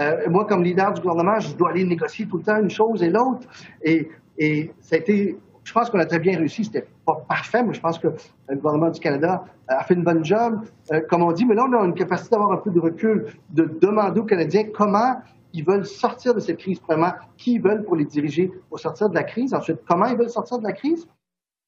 Euh, 0.00 0.30
moi, 0.30 0.44
comme 0.46 0.62
leader 0.62 0.92
du 0.92 1.00
gouvernement, 1.00 1.38
je 1.40 1.54
dois 1.54 1.70
aller 1.70 1.84
négocier 1.84 2.26
tout 2.26 2.38
le 2.38 2.42
temps 2.42 2.58
une 2.58 2.70
chose 2.70 3.02
et 3.02 3.10
l'autre. 3.10 3.46
Et, 3.82 4.10
et 4.38 4.72
ça 4.80 4.96
a 4.96 4.98
été, 4.98 5.38
je 5.62 5.72
pense 5.72 5.90
qu'on 5.90 6.00
a 6.00 6.06
très 6.06 6.18
bien 6.18 6.36
réussi. 6.36 6.64
C'était 6.64 6.86
pas 7.04 7.24
parfait, 7.28 7.62
mais 7.62 7.74
je 7.74 7.80
pense 7.80 7.98
que 7.98 8.08
le 8.48 8.56
gouvernement 8.56 8.90
du 8.90 9.00
Canada 9.00 9.44
a 9.68 9.84
fait 9.84 9.94
une 9.94 10.04
bonne 10.04 10.24
job, 10.24 10.60
euh, 10.92 11.00
comme 11.08 11.22
on 11.22 11.32
dit. 11.32 11.44
Mais 11.44 11.54
là, 11.54 11.66
on 11.68 11.72
a 11.72 11.84
une 11.84 11.94
capacité 11.94 12.30
d'avoir 12.30 12.52
un 12.52 12.58
peu 12.58 12.70
de 12.70 12.80
recul, 12.80 13.26
de 13.50 13.64
demander 13.80 14.20
aux 14.20 14.24
Canadiens 14.24 14.64
comment 14.74 15.16
ils 15.52 15.64
veulent 15.64 15.86
sortir 15.86 16.34
de 16.34 16.40
cette 16.40 16.58
crise, 16.58 16.80
vraiment, 16.82 17.12
qui 17.36 17.54
ils 17.54 17.62
veulent 17.62 17.84
pour 17.84 17.96
les 17.96 18.04
diriger 18.04 18.52
pour 18.68 18.80
sortir 18.80 19.08
de 19.08 19.14
la 19.14 19.22
crise. 19.22 19.54
Ensuite, 19.54 19.78
comment 19.88 20.06
ils 20.06 20.16
veulent 20.16 20.30
sortir 20.30 20.58
de 20.58 20.64
la 20.64 20.72
crise, 20.72 21.06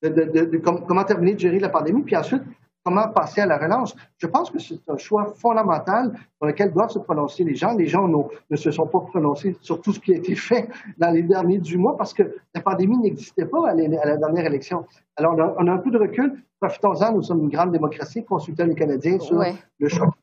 de, 0.02 0.08
de, 0.08 0.58
comment 0.58 1.04
terminer 1.04 1.34
de 1.34 1.40
gérer 1.40 1.58
la 1.58 1.68
pandémie, 1.68 2.02
puis 2.02 2.16
ensuite, 2.16 2.42
comment 2.86 3.08
passer 3.08 3.40
à 3.40 3.46
la 3.46 3.58
relance. 3.58 3.96
Je 4.16 4.28
pense 4.28 4.48
que 4.48 4.60
c'est 4.60 4.78
un 4.88 4.96
choix 4.96 5.34
fondamental 5.38 6.12
sur 6.36 6.46
lequel 6.46 6.72
doivent 6.72 6.90
se 6.90 7.00
prononcer 7.00 7.42
les 7.42 7.56
gens. 7.56 7.74
Les 7.74 7.88
gens 7.88 8.06
ne 8.06 8.56
se 8.56 8.70
sont 8.70 8.86
pas 8.86 9.00
prononcés 9.00 9.56
sur 9.60 9.80
tout 9.80 9.92
ce 9.92 9.98
qui 9.98 10.14
a 10.14 10.16
été 10.18 10.36
fait 10.36 10.68
dans 10.96 11.10
les 11.10 11.24
derniers 11.24 11.58
du 11.58 11.78
mois 11.78 11.96
parce 11.96 12.14
que 12.14 12.22
la 12.54 12.60
pandémie 12.60 12.98
n'existait 12.98 13.46
pas 13.46 13.70
à 13.70 13.74
la 13.74 14.16
dernière 14.16 14.46
élection. 14.46 14.86
Alors, 15.16 15.34
on 15.58 15.66
a, 15.66 15.72
un 15.72 15.78
peu 15.78 15.90
de 15.90 15.98
recul. 15.98 16.40
Profitons-en, 16.60 17.12
nous 17.12 17.22
sommes 17.22 17.40
une 17.40 17.50
grande 17.50 17.72
démocratie, 17.72 18.24
consultons 18.24 18.66
les 18.66 18.76
Canadiens 18.76 19.18
sur 19.18 19.42
le 19.80 19.88
choix. 19.88 20.14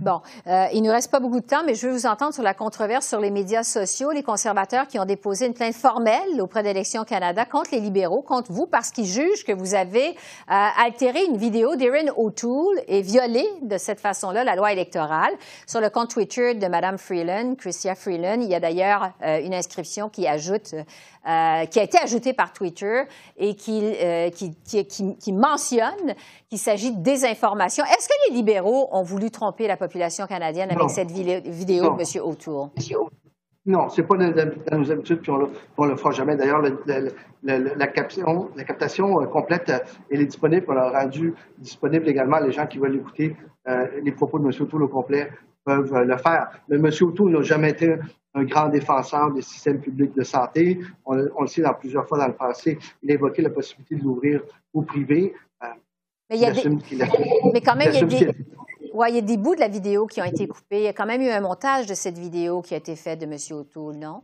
Bon, 0.00 0.22
euh, 0.46 0.66
il 0.72 0.82
ne 0.82 0.90
reste 0.90 1.10
pas 1.10 1.20
beaucoup 1.20 1.40
de 1.40 1.46
temps, 1.46 1.62
mais 1.66 1.74
je 1.74 1.86
veux 1.86 1.92
vous 1.92 2.06
entendre 2.06 2.32
sur 2.32 2.42
la 2.42 2.54
controverse 2.54 3.06
sur 3.06 3.20
les 3.20 3.30
médias 3.30 3.62
sociaux, 3.62 4.12
les 4.12 4.22
conservateurs 4.22 4.86
qui 4.86 4.98
ont 4.98 5.04
déposé 5.04 5.46
une 5.46 5.52
plainte 5.52 5.74
formelle 5.74 6.40
auprès 6.40 6.62
d'Élections 6.62 7.04
Canada 7.04 7.44
contre 7.44 7.72
les 7.72 7.80
libéraux, 7.80 8.22
contre 8.22 8.50
vous, 8.50 8.66
parce 8.66 8.90
qu'ils 8.90 9.04
jugent 9.04 9.44
que 9.44 9.52
vous 9.52 9.74
avez 9.74 10.08
euh, 10.08 10.12
altéré 10.48 11.24
une 11.26 11.36
vidéo 11.36 11.76
d'Erin 11.76 12.12
O'Toole 12.16 12.80
et 12.88 13.02
violé 13.02 13.44
de 13.60 13.76
cette 13.76 14.00
façon-là 14.00 14.42
la 14.42 14.56
loi 14.56 14.72
électorale. 14.72 15.32
Sur 15.66 15.82
le 15.82 15.90
compte 15.90 16.08
Twitter 16.08 16.54
de 16.54 16.66
Mme 16.66 16.96
Freeland, 16.96 17.56
Christia 17.58 17.94
Freeland, 17.94 18.40
il 18.40 18.48
y 18.48 18.54
a 18.54 18.60
d'ailleurs 18.60 19.10
euh, 19.22 19.44
une 19.44 19.52
inscription 19.52 20.08
qui 20.08 20.26
ajoute 20.26 20.74
euh, 21.28 21.66
qui 21.66 21.78
a 21.78 21.82
été 21.82 21.98
ajouté 21.98 22.32
par 22.32 22.54
Twitter 22.54 23.02
et 23.36 23.54
qui, 23.54 23.82
euh, 23.84 24.30
qui, 24.30 24.54
qui, 24.64 24.86
qui 24.86 25.32
mentionne 25.34 26.14
qu'il 26.48 26.58
s'agit 26.58 26.92
de 26.92 27.02
désinformation. 27.02 27.84
Est-ce 27.84 28.08
que 28.08 28.14
les 28.30 28.36
libéraux 28.36 28.88
ont 28.90 29.02
voulu 29.02 29.30
tromper 29.30 29.66
la 29.66 29.76
population? 29.76 29.89
Canadienne 30.28 30.70
avec 30.70 30.90
cette 30.90 31.10
vidéo 31.10 31.96
de 31.96 32.18
M. 32.18 32.24
O'Toole? 32.24 32.70
Non, 33.66 33.90
c'est 33.90 34.04
pas 34.04 34.16
dans, 34.16 34.78
nos 34.78 34.90
habitudes, 34.90 35.20
puis 35.20 35.30
on 35.30 35.84
ne 35.84 35.90
le 35.90 35.96
fera 35.96 36.12
jamais. 36.12 36.34
D'ailleurs, 36.34 36.62
la, 37.42 37.86
captation, 37.86 39.20
euh, 39.20 39.26
complète, 39.26 39.68
euh, 39.68 39.78
elle 40.10 40.22
est 40.22 40.26
disponible. 40.26 40.64
On 40.68 40.72
l'a 40.72 40.90
rendu 40.90 41.34
disponible 41.58 42.08
également. 42.08 42.38
Les 42.38 42.52
gens 42.52 42.66
qui 42.66 42.78
veulent 42.78 42.96
écouter 42.96 43.36
euh, 43.68 43.86
les 44.02 44.12
propos 44.12 44.38
de 44.38 44.44
M. 44.44 44.52
O'Toole 44.60 44.84
au 44.84 44.88
complet 44.88 45.30
peuvent 45.64 45.94
le 45.94 46.16
faire. 46.16 46.48
Mais 46.68 46.76
M. 46.76 46.86
O'Toole 46.86 47.32
n'a 47.32 47.42
jamais 47.42 47.70
été 47.70 47.96
un 48.32 48.44
grand 48.44 48.70
défenseur 48.70 49.30
des 49.30 49.42
systèmes 49.42 49.80
publics 49.80 50.16
de 50.16 50.22
santé. 50.22 50.80
On, 51.04 51.14
le 51.14 51.46
sait 51.46 51.60
dans 51.60 51.74
plusieurs 51.74 52.08
fois 52.08 52.16
dans 52.16 52.28
le 52.28 52.34
passé. 52.34 52.78
Il 53.02 53.10
a 53.10 53.14
évoqué 53.14 53.42
la 53.42 53.50
possibilité 53.50 53.96
de 53.96 54.02
l'ouvrir 54.04 54.40
au 54.72 54.80
privé. 54.82 55.34
mais, 56.30 56.36
il 56.36 56.40
y 56.40 56.46
a 56.46 56.52
mais 57.52 57.60
quand 57.60 57.76
même, 57.76 57.90
il 57.92 58.00
y 58.00 58.02
a 58.02 58.06
des... 58.06 58.39
Oui, 58.92 59.08
il 59.10 59.14
y 59.14 59.18
a 59.18 59.22
des 59.22 59.36
bouts 59.36 59.54
de 59.54 59.60
la 59.60 59.68
vidéo 59.68 60.06
qui 60.06 60.20
ont 60.20 60.24
été 60.24 60.46
coupés. 60.46 60.78
Il 60.78 60.84
y 60.84 60.88
a 60.88 60.92
quand 60.92 61.06
même 61.06 61.22
eu 61.22 61.28
un 61.28 61.40
montage 61.40 61.86
de 61.86 61.94
cette 61.94 62.18
vidéo 62.18 62.60
qui 62.62 62.74
a 62.74 62.76
été 62.76 62.96
fait 62.96 63.16
de 63.16 63.24
M. 63.24 63.36
O'Toole, 63.58 63.96
non? 63.96 64.20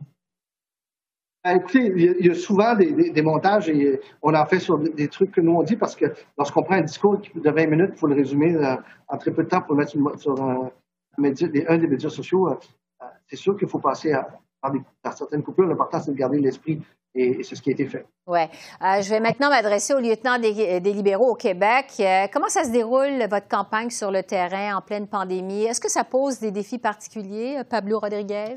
Ben, 1.43 1.57
écoutez, 1.57 1.93
il 1.95 2.25
y 2.25 2.29
a 2.29 2.35
souvent 2.35 2.75
des, 2.75 3.21
montages 3.21 3.69
et 3.69 4.01
on 4.21 4.33
en 4.33 4.45
fait 4.45 4.59
sur 4.59 4.77
des, 4.79 5.07
trucs 5.07 5.31
que 5.31 5.39
nous 5.39 5.53
on 5.53 5.63
dit 5.63 5.77
parce 5.77 5.95
que 5.95 6.05
lorsqu'on 6.37 6.63
prend 6.63 6.75
un 6.75 6.81
discours 6.81 7.21
de 7.35 7.49
20 7.49 7.67
minutes, 7.67 7.91
il 7.93 7.97
faut 7.97 8.07
le 8.07 8.15
résumer 8.15 8.55
euh, 8.55 8.75
en 9.07 9.17
très 9.17 9.31
peu 9.31 9.43
de 9.43 9.47
temps 9.47 9.61
pour 9.61 9.75
le 9.75 9.79
mettre 9.79 9.91
sur, 10.19 10.43
un, 10.43 10.71
des 11.17 11.87
médias 11.87 12.09
sociaux. 12.09 12.49
Euh, 12.49 12.55
euh, 13.01 13.05
c'est 13.27 13.37
sûr 13.37 13.55
qu'il 13.57 13.69
faut 13.69 13.79
passer 13.79 14.13
par, 14.61 14.73
certaines 15.15 15.43
coupures. 15.43 15.67
L'important, 15.67 16.01
c'est 16.01 16.11
de 16.11 16.17
garder 16.17 16.39
l'esprit 16.39 16.81
et, 17.15 17.43
c'est 17.43 17.55
ce 17.55 17.61
qui 17.61 17.69
a 17.69 17.73
été 17.73 17.85
fait. 17.85 18.05
Oui. 18.27 18.39
Euh, 18.41 19.01
je 19.01 19.09
vais 19.09 19.19
maintenant 19.19 19.49
m'adresser 19.49 19.93
au 19.93 19.99
lieutenant 19.99 20.37
des, 20.37 20.79
libéraux 20.79 21.31
au 21.31 21.35
Québec. 21.35 21.93
Euh, 21.99 22.27
comment 22.31 22.49
ça 22.49 22.63
se 22.63 22.71
déroule, 22.71 23.25
votre 23.29 23.47
campagne 23.47 23.89
sur 23.89 24.11
le 24.11 24.23
terrain 24.23 24.77
en 24.77 24.81
pleine 24.81 25.07
pandémie? 25.07 25.63
Est-ce 25.63 25.81
que 25.81 25.89
ça 25.89 26.03
pose 26.03 26.39
des 26.39 26.51
défis 26.51 26.77
particuliers, 26.77 27.61
Pablo 27.69 27.99
Rodriguez, 27.99 28.55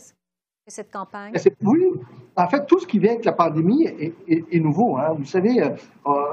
cette 0.66 0.92
campagne? 0.92 1.32
Oui. 1.62 1.84
En 2.36 2.48
fait, 2.48 2.64
tout 2.66 2.78
ce 2.78 2.86
qui 2.86 2.98
vient 2.98 3.12
avec 3.12 3.24
la 3.24 3.32
pandémie 3.32 3.86
est, 3.86 4.60
nouveau. 4.60 4.96
Hein. 4.96 5.14
Vous 5.18 5.24
savez, 5.24 5.62
euh, 5.62 5.70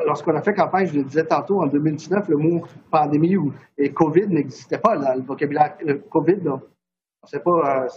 lorsqu'on 0.06 0.36
a 0.36 0.42
fait 0.42 0.54
campagne, 0.54 0.88
je 0.88 0.96
le 0.96 1.04
disais 1.04 1.26
tantôt, 1.26 1.62
en 1.62 1.68
2019, 1.68 2.30
le 2.30 2.38
mot 2.38 2.62
pandémie 2.92 3.36
ou 3.36 3.54
et 3.78 3.92
COVID 3.92 4.28
n'existait 4.28 4.78
pas. 4.78 4.96
le 4.96 5.24
vocabulaire 5.24 5.76
le 5.82 5.96
COVID, 5.96 6.50
on 6.50 6.56
ne 6.56 7.28
sait 7.28 7.40
pas 7.40 7.88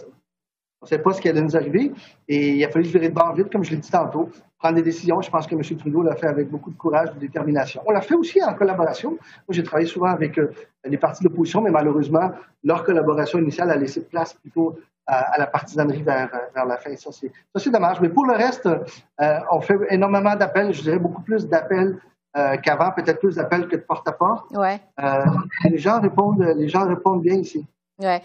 on 0.81 0.85
ne 0.85 0.89
savait 0.89 1.03
pas 1.03 1.13
ce 1.13 1.21
qui 1.21 1.29
allait 1.29 1.41
nous 1.41 1.55
arriver 1.55 1.91
et 2.27 2.55
il 2.55 2.65
a 2.65 2.69
fallu 2.69 2.85
se 2.85 2.91
virer 2.91 3.09
de 3.09 3.13
bord 3.13 3.33
vite, 3.35 3.51
comme 3.51 3.63
je 3.63 3.69
l'ai 3.69 3.77
dit 3.77 3.91
tantôt, 3.91 4.29
prendre 4.57 4.75
des 4.75 4.81
décisions. 4.81 5.21
Je 5.21 5.29
pense 5.29 5.45
que 5.45 5.53
M. 5.53 5.61
Trudeau 5.77 6.01
l'a 6.01 6.15
fait 6.15 6.25
avec 6.25 6.49
beaucoup 6.49 6.71
de 6.71 6.77
courage, 6.77 7.13
de 7.13 7.19
détermination. 7.19 7.83
On 7.85 7.91
l'a 7.91 8.01
fait 8.01 8.15
aussi 8.15 8.43
en 8.43 8.55
collaboration. 8.55 9.11
Moi, 9.11 9.19
j'ai 9.51 9.61
travaillé 9.61 9.87
souvent 9.87 10.07
avec 10.07 10.39
euh, 10.39 10.51
les 10.85 10.97
partis 10.97 11.23
de 11.23 11.29
l'opposition, 11.29 11.61
mais 11.61 11.69
malheureusement, 11.69 12.31
leur 12.63 12.83
collaboration 12.83 13.37
initiale 13.37 13.69
a 13.69 13.75
laissé 13.75 14.01
place 14.01 14.33
plutôt 14.33 14.79
à, 15.05 15.37
la 15.37 15.45
partisanerie 15.45 16.01
vers, 16.01 16.29
vers 16.55 16.65
la 16.65 16.77
fin. 16.77 16.95
Ça, 16.95 17.11
c'est 17.11 17.71
dommage. 17.71 18.01
Mais 18.01 18.09
pour 18.09 18.25
le 18.25 18.33
reste, 18.33 18.65
euh, 18.65 19.39
on 19.51 19.61
fait 19.61 19.77
énormément 19.89 20.35
d'appels, 20.35 20.73
je 20.73 20.81
dirais 20.81 20.99
beaucoup 20.99 21.21
plus 21.21 21.47
d'appels 21.47 21.99
euh, 22.37 22.57
qu'avant, 22.57 22.91
peut-être 22.91 23.19
plus 23.19 23.35
d'appels 23.35 23.67
que 23.67 23.75
de 23.75 23.81
porte-à-porte. 23.81 24.49
Ouais. 24.57 24.79
les 25.65 25.77
gens 25.77 25.99
répondent, 25.99 26.41
les 26.55 26.69
gens 26.69 26.87
répondent 26.87 27.21
bien 27.21 27.35
ici. 27.35 27.67
Euh, 28.05 28.19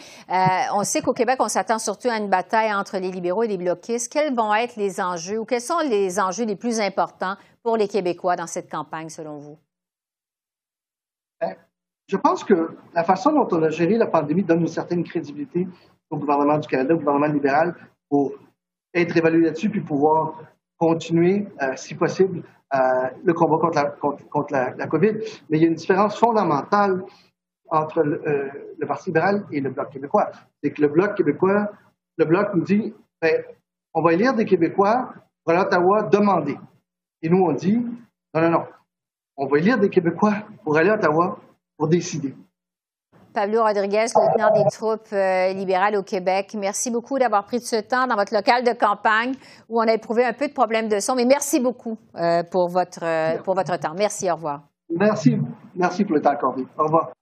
on 0.75 0.85
sait 0.85 1.03
qu'au 1.03 1.13
Québec, 1.13 1.37
on 1.41 1.49
s'attend 1.49 1.79
surtout 1.79 2.09
à 2.09 2.17
une 2.17 2.29
bataille 2.29 2.73
entre 2.73 2.99
les 2.99 3.11
libéraux 3.11 3.43
et 3.43 3.49
les 3.49 3.59
bloquistes. 3.59 4.13
Quels 4.13 4.35
vont 4.35 4.55
être 4.55 4.77
les 4.77 5.01
enjeux 5.01 5.39
ou 5.39 5.45
quels 5.45 5.61
sont 5.61 5.81
les 5.81 6.19
enjeux 6.21 6.45
les 6.45 6.57
plus 6.57 6.81
importants 6.81 7.37
pour 7.63 7.77
les 7.77 7.89
Québécois 7.89 8.37
dans 8.37 8.47
cette 8.47 8.71
campagne, 8.71 9.09
selon 9.09 9.39
vous? 9.39 9.59
Ben, 11.41 11.55
je 12.07 12.17
pense 12.17 12.45
que 12.45 12.77
la 12.95 13.05
façon 13.05 13.33
dont 13.33 13.49
on 13.51 13.63
a 13.63 13.71
géré 13.71 13.97
la 13.97 14.07
pandémie 14.07 14.43
donne 14.43 14.61
une 14.61 14.69
certaine 14.69 15.05
crédibilité 15.05 15.67
au 16.11 16.19
gouvernement 16.19 16.59
du 16.59 16.69
Canada, 16.69 16.95
au 16.95 16.99
gouvernement 16.99 17.27
libéral, 17.27 17.75
pour 18.09 18.33
être 18.95 19.17
évalué 19.17 19.45
là-dessus 19.45 19.71
puis 19.71 19.81
pouvoir 19.81 20.41
continuer, 20.79 21.47
euh, 21.63 21.73
si 21.77 21.95
possible, 21.95 22.43
euh, 22.75 22.79
le 23.25 23.33
combat 23.33 23.59
contre, 23.59 23.77
la, 23.77 23.85
contre, 24.31 24.53
la, 24.53 24.87
COVID. 24.87 25.13
Mais 25.49 25.59
il 25.59 25.63
y 25.63 25.65
a 25.65 25.69
une 25.69 25.75
différence 25.75 26.19
fondamentale 26.19 27.05
entre 27.69 28.01
euh, 28.01 28.49
le, 28.79 28.87
Parti 28.87 29.11
libéral 29.11 29.45
et 29.51 29.61
le 29.61 29.71
Bloc 29.71 29.91
québécois. 29.91 30.31
C'est 30.63 30.71
que 30.71 30.83
le 30.83 30.89
Bloc 30.89 31.15
québécois, 31.17 31.71
le 32.17 32.25
Bloc 32.25 32.49
nous 32.55 32.63
dit, 32.63 32.95
ben, 33.21 33.43
on 33.95 34.03
va 34.03 34.13
élire 34.13 34.35
des 34.35 34.45
Québécois 34.45 35.13
pour 35.43 35.53
aller 35.53 35.63
à 35.63 35.67
Ottawa 35.67 36.03
demander. 36.03 36.57
Et 37.23 37.29
nous, 37.29 37.43
on 37.43 37.53
dit, 37.53 37.77
non, 38.35 38.43
non, 38.43 38.51
non, 38.51 38.65
on 39.37 39.47
va 39.47 39.59
élire 39.59 39.79
des 39.79 39.91
Québécois 39.91 40.35
pour 40.65 40.77
aller 40.77 40.91
à 40.91 40.95
Ottawa 40.95 41.39
pour 41.77 41.89
décider. 41.89 42.35
Pablo 43.33 43.63
Rodriguez, 43.63 44.07
lieutenant 44.15 44.55
des 44.55 44.65
troupes 44.71 45.13
euh, 45.13 45.53
libérales 45.53 45.95
au 45.97 46.03
Québec. 46.03 46.57
Merci 46.59 46.91
beaucoup 46.91 47.19
d'avoir 47.19 47.45
pris 47.45 47.59
de 47.59 47.65
ce 47.65 47.77
temps 47.77 48.07
dans 48.07 48.17
votre 48.17 48.33
local 48.33 48.65
de 48.65 48.73
campagne 48.73 49.35
où 49.69 49.79
on 49.79 49.87
a 49.87 49.93
éprouvé 49.93 50.25
un 50.25 50.33
peu 50.33 50.49
de 50.49 50.55
problèmes 50.55 50.89
de 50.89 51.01
son. 51.01 51.15
Mais 51.15 51.27
merci 51.27 51.61
beaucoup 51.61 51.99
euh, 52.15 52.43
pour, 52.45 52.69
votre, 52.69 53.43
pour 53.43 53.55
votre 53.55 53.79
temps. 53.79 53.93
Merci, 53.95 54.31
au 54.31 54.37
revoir. 54.37 54.63
Merci. 54.89 55.39
Merci 55.75 56.05
pour 56.05 56.15
le 56.15 56.23
temps 56.23 56.31
accordé. 56.31 56.67
Au 56.79 56.85
revoir. 56.85 57.16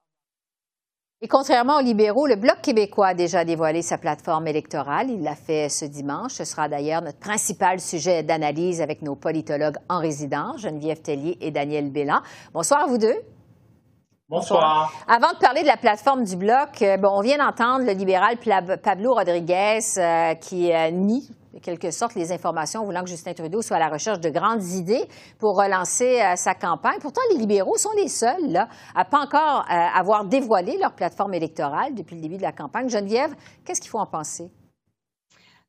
Et 1.24 1.26
contrairement 1.26 1.78
aux 1.78 1.80
libéraux, 1.80 2.26
le 2.26 2.36
Bloc 2.36 2.60
québécois 2.60 3.06
a 3.06 3.14
déjà 3.14 3.46
dévoilé 3.46 3.80
sa 3.80 3.96
plateforme 3.96 4.46
électorale. 4.46 5.08
Il 5.08 5.22
l'a 5.22 5.34
fait 5.34 5.70
ce 5.70 5.86
dimanche. 5.86 6.32
Ce 6.32 6.44
sera 6.44 6.68
d'ailleurs 6.68 7.00
notre 7.00 7.18
principal 7.18 7.80
sujet 7.80 8.22
d'analyse 8.22 8.82
avec 8.82 9.00
nos 9.00 9.14
politologues 9.14 9.78
en 9.88 10.00
résidence, 10.00 10.60
Geneviève 10.60 11.00
Tellier 11.00 11.38
et 11.40 11.50
Daniel 11.50 11.90
Bélan. 11.90 12.20
Bonsoir 12.52 12.82
à 12.82 12.86
vous 12.88 12.98
deux. 12.98 13.16
Bonsoir. 14.28 14.92
Avant 15.08 15.32
de 15.32 15.38
parler 15.38 15.62
de 15.62 15.66
la 15.66 15.78
plateforme 15.78 16.24
du 16.24 16.36
Bloc, 16.36 16.82
euh, 16.82 16.98
bon, 16.98 17.08
on 17.14 17.22
vient 17.22 17.38
d'entendre 17.38 17.86
le 17.86 17.92
libéral 17.92 18.36
Pablo 18.82 19.14
Rodriguez 19.14 19.78
euh, 19.96 20.34
qui 20.34 20.74
euh, 20.74 20.90
nie 20.90 21.30
en 21.56 21.60
quelque 21.60 21.90
sorte, 21.90 22.14
les 22.14 22.32
informations 22.32 22.84
voulant 22.84 23.02
que 23.02 23.10
Justin 23.10 23.32
Trudeau 23.32 23.62
soit 23.62 23.76
à 23.76 23.80
la 23.80 23.88
recherche 23.88 24.20
de 24.20 24.30
grandes 24.30 24.64
idées 24.64 25.04
pour 25.38 25.56
relancer 25.56 26.20
euh, 26.20 26.36
sa 26.36 26.54
campagne. 26.54 26.98
Pourtant, 27.00 27.20
les 27.30 27.38
libéraux 27.38 27.76
sont 27.76 27.92
les 27.96 28.08
seuls 28.08 28.50
là, 28.50 28.68
à 28.94 29.04
pas 29.04 29.20
encore 29.20 29.64
euh, 29.70 29.74
avoir 29.94 30.24
dévoilé 30.24 30.76
leur 30.78 30.92
plateforme 30.92 31.34
électorale 31.34 31.94
depuis 31.94 32.16
le 32.16 32.22
début 32.22 32.36
de 32.36 32.42
la 32.42 32.52
campagne. 32.52 32.88
Geneviève, 32.88 33.34
qu'est-ce 33.64 33.80
qu'il 33.80 33.90
faut 33.90 33.98
en 33.98 34.06
penser? 34.06 34.50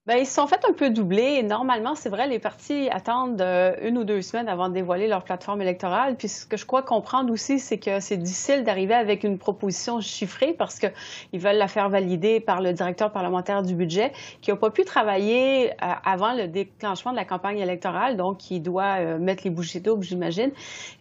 Bien, 0.07 0.17
ils 0.17 0.27
se 0.27 0.35
sont 0.35 0.45
fait 0.45 0.63
un 0.69 0.73
peu 0.73 0.91
doubler. 0.91 1.41
Normalement, 1.41 1.95
c'est 1.95 2.09
vrai, 2.09 2.27
les 2.27 2.37
partis 2.37 2.89
attendent 2.91 3.41
euh, 3.41 3.73
une 3.81 3.97
ou 3.97 4.03
deux 4.03 4.21
semaines 4.21 4.47
avant 4.47 4.69
de 4.69 4.75
dévoiler 4.75 5.07
leur 5.07 5.23
plateforme 5.23 5.63
électorale. 5.63 6.15
Puis 6.15 6.27
ce 6.27 6.45
que 6.45 6.57
je 6.57 6.65
crois 6.67 6.83
comprendre 6.83 7.33
aussi, 7.33 7.57
c'est 7.57 7.79
que 7.79 7.99
c'est 7.99 8.17
difficile 8.17 8.63
d'arriver 8.63 8.93
avec 8.93 9.23
une 9.23 9.39
proposition 9.39 10.01
chiffrée 10.01 10.53
parce 10.53 10.77
qu'ils 10.77 11.39
veulent 11.39 11.55
la 11.55 11.67
faire 11.67 11.89
valider 11.89 12.39
par 12.39 12.61
le 12.61 12.71
directeur 12.71 13.11
parlementaire 13.11 13.63
du 13.63 13.73
budget 13.73 14.11
qui 14.41 14.51
n'a 14.51 14.57
pas 14.57 14.69
pu 14.69 14.85
travailler 14.85 15.71
euh, 15.71 15.93
avant 16.05 16.33
le 16.33 16.47
déclenchement 16.49 17.09
de 17.09 17.17
la 17.17 17.25
campagne 17.25 17.57
électorale, 17.57 18.15
donc 18.15 18.37
qui 18.37 18.59
doit 18.59 18.99
euh, 18.99 19.17
mettre 19.17 19.41
les 19.43 19.49
bougies 19.49 19.81
doubles, 19.81 20.03
j'imagine. 20.03 20.51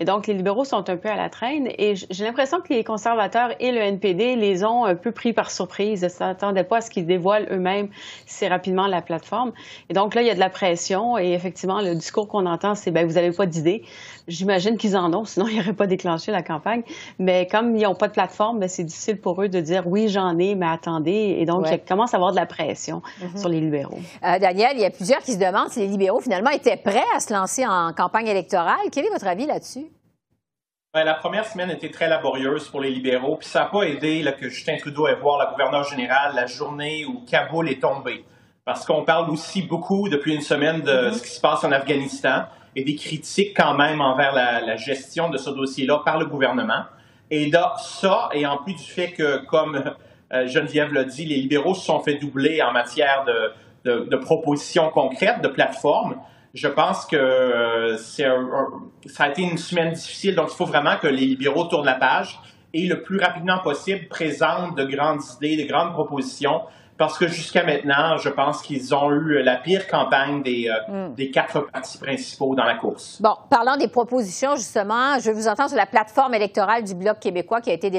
Et 0.00 0.06
donc, 0.06 0.28
les 0.28 0.32
libéraux 0.32 0.64
sont 0.64 0.88
un 0.88 0.96
peu 0.96 1.10
à 1.10 1.16
la 1.16 1.28
traîne. 1.28 1.68
Et 1.76 1.94
j'ai 1.94 2.24
l'impression 2.24 2.62
que 2.62 2.72
les 2.72 2.84
conservateurs 2.84 3.50
et 3.60 3.70
le 3.70 3.80
NPD 3.80 4.36
les 4.36 4.64
ont 4.64 4.86
un 4.86 4.94
peu 4.94 5.12
pris 5.12 5.34
par 5.34 5.50
surprise. 5.50 6.00
Ils 6.00 6.04
ne 6.04 6.08
s'attendaient 6.08 6.64
pas 6.64 6.78
à 6.78 6.80
ce 6.80 6.88
qu'ils 6.88 7.04
dévoilent 7.04 7.48
eux-mêmes 7.50 7.90
si 8.24 8.48
rapidement 8.48 8.93
la 8.94 9.02
plateforme. 9.02 9.52
Et 9.88 9.94
donc 9.94 10.14
là, 10.14 10.22
il 10.22 10.26
y 10.26 10.30
a 10.30 10.34
de 10.34 10.40
la 10.40 10.50
pression 10.50 11.18
et 11.18 11.32
effectivement, 11.32 11.80
le 11.80 11.94
discours 11.94 12.28
qu'on 12.28 12.46
entend, 12.46 12.74
c'est 12.74 12.90
ben 12.90 13.06
vous 13.06 13.14
n'avez 13.14 13.32
pas 13.32 13.46
d'idée. 13.46 13.84
J'imagine 14.28 14.76
qu'ils 14.76 14.96
en 14.96 15.12
ont, 15.12 15.24
sinon 15.24 15.46
ils 15.50 15.58
n'auraient 15.58 15.72
pas 15.72 15.86
déclenché 15.86 16.32
la 16.32 16.42
campagne. 16.42 16.82
Mais 17.18 17.46
comme 17.46 17.76
ils 17.76 17.82
n'ont 17.82 17.94
pas 17.94 18.08
de 18.08 18.12
plateforme, 18.12 18.60
ben, 18.60 18.68
c'est 18.68 18.84
difficile 18.84 19.20
pour 19.20 19.42
eux 19.42 19.48
de 19.48 19.60
dire 19.60 19.86
oui, 19.86 20.08
j'en 20.08 20.38
ai, 20.38 20.54
mais 20.54 20.66
attendez. 20.66 21.36
Et 21.38 21.44
donc, 21.44 21.66
il 21.70 21.78
commence 21.80 22.14
à 22.14 22.16
avoir 22.16 22.32
de 22.32 22.36
la 22.36 22.46
pression 22.46 23.02
mm-hmm. 23.20 23.38
sur 23.38 23.48
les 23.48 23.60
libéraux. 23.60 23.98
Euh, 24.24 24.38
Daniel, 24.38 24.72
il 24.74 24.80
y 24.80 24.86
a 24.86 24.90
plusieurs 24.90 25.20
qui 25.20 25.32
se 25.32 25.38
demandent 25.38 25.70
si 25.70 25.80
les 25.80 25.88
libéraux 25.88 26.20
finalement 26.20 26.50
étaient 26.50 26.76
prêts 26.76 27.04
à 27.14 27.20
se 27.20 27.32
lancer 27.32 27.66
en 27.66 27.92
campagne 27.92 28.26
électorale. 28.26 28.88
Quel 28.92 29.06
est 29.06 29.10
votre 29.10 29.26
avis 29.26 29.46
là-dessus? 29.46 29.86
Ben, 30.94 31.02
la 31.02 31.14
première 31.14 31.44
semaine 31.44 31.70
était 31.70 31.90
très 31.90 32.08
laborieuse 32.08 32.68
pour 32.68 32.80
les 32.80 32.90
libéraux, 32.90 33.36
puis 33.36 33.48
ça 33.48 33.62
n'a 33.62 33.66
pas 33.66 33.82
aidé 33.82 34.24
que 34.38 34.48
Justin 34.48 34.76
Trudeau 34.76 35.08
ait 35.08 35.16
voir 35.16 35.38
la 35.38 35.46
gouverneure 35.46 35.82
générale 35.82 36.36
la 36.36 36.46
journée 36.46 37.04
où 37.04 37.24
Kaboul 37.28 37.68
est 37.68 37.82
tombé 37.82 38.24
parce 38.64 38.86
qu'on 38.86 39.04
parle 39.04 39.30
aussi 39.30 39.62
beaucoup 39.62 40.08
depuis 40.08 40.34
une 40.34 40.40
semaine 40.40 40.80
de 40.80 40.90
mm-hmm. 40.90 41.12
ce 41.12 41.22
qui 41.22 41.30
se 41.30 41.40
passe 41.40 41.64
en 41.64 41.72
Afghanistan 41.72 42.44
et 42.76 42.84
des 42.84 42.96
critiques 42.96 43.56
quand 43.56 43.74
même 43.74 44.00
envers 44.00 44.32
la, 44.32 44.76
gestion 44.76 45.30
de 45.30 45.38
ce 45.38 45.50
dossier-là 45.50 46.02
par 46.04 46.18
le 46.18 46.26
gouvernement. 46.26 46.84
Et 47.30 47.50
là, 47.50 47.74
ça, 47.78 48.28
et 48.32 48.46
en 48.46 48.58
plus 48.58 48.74
du 48.74 48.82
fait 48.82 49.12
que, 49.12 49.44
comme 49.46 49.82
euh, 50.32 50.46
Geneviève 50.46 50.92
l'a 50.92 51.04
dit, 51.04 51.24
les 51.24 51.36
libéraux 51.36 51.74
se 51.74 51.84
sont 51.84 52.00
fait 52.00 52.14
doubler 52.14 52.62
en 52.62 52.72
matière 52.72 53.24
de, 53.84 54.16
propositions 54.16 54.90
concrètes, 54.90 55.40
de 55.42 55.48
plateformes, 55.48 56.16
je 56.54 56.68
pense 56.68 57.06
que 57.06 57.16
euh, 57.16 57.96
c'est 57.96 58.26
ça 59.06 59.24
a 59.24 59.28
été 59.28 59.42
une 59.42 59.58
semaine 59.58 59.92
difficile. 59.92 60.34
Donc, 60.36 60.48
il 60.52 60.56
faut 60.56 60.66
vraiment 60.66 60.96
que 60.96 61.08
les 61.08 61.26
libéraux 61.26 61.64
tournent 61.64 61.86
la 61.86 61.94
page 61.94 62.38
et 62.72 62.86
le 62.86 63.02
plus 63.02 63.18
rapidement 63.18 63.58
possible 63.58 64.08
présentent 64.08 64.76
de 64.76 64.84
grandes 64.84 65.20
idées, 65.36 65.62
de 65.62 65.68
grandes 65.68 65.92
propositions 65.92 66.62
parce 66.96 67.18
que 67.18 67.26
jusqu'à 67.26 67.64
maintenant, 67.64 68.16
je 68.18 68.28
pense 68.28 68.62
qu'ils 68.62 68.94
ont 68.94 69.10
eu 69.10 69.42
la 69.42 69.56
pire 69.56 69.88
campagne 69.88 70.42
des, 70.42 70.68
euh, 70.68 71.08
hmm. 71.08 71.14
des 71.14 71.30
quatre 71.30 71.60
partis 71.70 71.98
principaux 71.98 72.54
dans 72.54 72.64
la 72.64 72.76
course. 72.76 73.20
Bon, 73.20 73.34
parlant 73.50 73.76
des 73.76 73.88
propositions, 73.88 74.54
justement, 74.54 75.18
je 75.18 75.30
vous 75.30 75.48
entends 75.48 75.68
sur 75.68 75.76
la 75.76 75.86
plateforme 75.86 76.34
électorale 76.34 76.84
du 76.84 76.94
Bloc 76.94 77.18
québécois 77.18 77.60
qui 77.60 77.70
a 77.70 77.72
été 77.72 77.90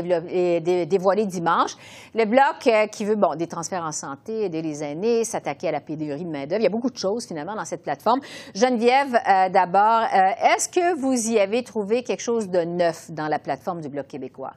dévoilée 0.86 1.26
dimanche. 1.26 1.72
Le 2.14 2.26
Bloc 2.26 2.68
euh, 2.68 2.88
qui 2.88 3.04
veut, 3.06 3.16
bon, 3.16 3.36
des 3.36 3.48
transferts 3.48 3.84
en 3.84 3.92
santé, 3.92 4.46
aider 4.46 4.62
les 4.62 4.84
aînés, 4.84 5.24
s'attaquer 5.26 5.68
à 5.68 5.72
la 5.72 5.82
pénurie 5.82 6.24
de 6.24 6.30
main-d'œuvre. 6.30 6.62
Il 6.62 6.64
y 6.64 6.68
a 6.68 6.70
beaucoup 6.70 6.92
de 6.92 6.98
choses, 6.98 7.28
finalement, 7.28 7.56
dans 7.56 7.66
cette 7.66 7.84
plateforme. 7.84 8.22
Geneviève, 8.54 9.16
euh, 9.16 9.50
d'abord, 9.50 10.04
est-ce 10.14 10.70
que 10.70 10.96
vous 10.98 11.32
y 11.32 11.40
avez 11.40 11.64
trouvé 11.64 12.04
quelque 12.04 12.22
chose 12.22 12.50
de 12.50 12.62
neuf 12.62 13.12
dans 13.12 13.28
la 13.28 13.40
plateforme 13.40 13.82
du 13.82 13.90
Bloc 13.90 14.08
québécois? 14.08 14.54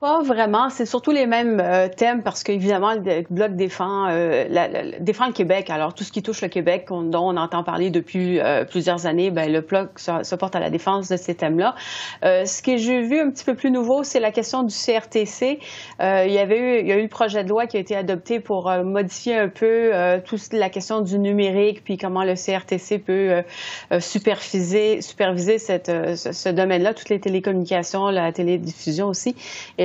Pas 0.00 0.22
vraiment. 0.22 0.70
C'est 0.70 0.86
surtout 0.86 1.10
les 1.10 1.26
mêmes 1.26 1.58
euh, 1.58 1.88
thèmes 1.88 2.22
parce 2.22 2.44
qu'évidemment, 2.44 2.94
le 2.94 3.24
Bloc 3.30 3.56
défend, 3.56 4.06
euh, 4.08 4.44
défend 5.00 5.26
le 5.26 5.32
Québec. 5.32 5.70
Alors, 5.70 5.92
tout 5.92 6.04
ce 6.04 6.12
qui 6.12 6.22
touche 6.22 6.40
le 6.40 6.46
Québec, 6.46 6.86
dont 6.88 7.30
on 7.30 7.36
entend 7.36 7.64
parler 7.64 7.90
depuis 7.90 8.38
euh, 8.38 8.64
plusieurs 8.64 9.06
années, 9.06 9.32
ben, 9.32 9.52
le 9.52 9.60
Bloc 9.60 9.98
se, 9.98 10.34
porte 10.36 10.54
à 10.54 10.60
la 10.60 10.70
défense 10.70 11.08
de 11.08 11.16
ces 11.16 11.34
thèmes-là. 11.34 11.74
ce 12.22 12.62
que 12.62 12.76
j'ai 12.76 13.02
vu 13.02 13.18
un 13.18 13.28
petit 13.30 13.44
peu 13.44 13.56
plus 13.56 13.72
nouveau, 13.72 14.04
c'est 14.04 14.20
la 14.20 14.30
question 14.30 14.62
du 14.62 14.72
CRTC. 14.72 15.58
il 15.98 16.30
y 16.30 16.38
avait 16.38 16.60
eu, 16.60 16.80
il 16.80 16.86
y 16.86 16.92
a 16.92 16.96
eu 16.96 17.02
le 17.02 17.08
projet 17.08 17.42
de 17.42 17.48
loi 17.48 17.66
qui 17.66 17.76
a 17.76 17.80
été 17.80 17.96
adopté 17.96 18.38
pour 18.38 18.70
modifier 18.84 19.36
un 19.36 19.48
peu 19.48 19.90
toute 20.24 20.52
la 20.52 20.70
question 20.70 21.00
du 21.00 21.18
numérique, 21.18 21.82
puis 21.82 21.96
comment 21.96 22.22
le 22.22 22.34
CRTC 22.34 23.00
peut 23.00 23.42
superviser, 23.98 25.02
superviser 25.02 25.58
cette, 25.58 25.90
ce, 26.16 26.30
ce 26.30 26.48
domaine-là, 26.50 26.94
toutes 26.94 27.08
les 27.08 27.18
télécommunications, 27.18 28.10
la 28.10 28.30
télédiffusion 28.30 29.08
aussi. 29.08 29.34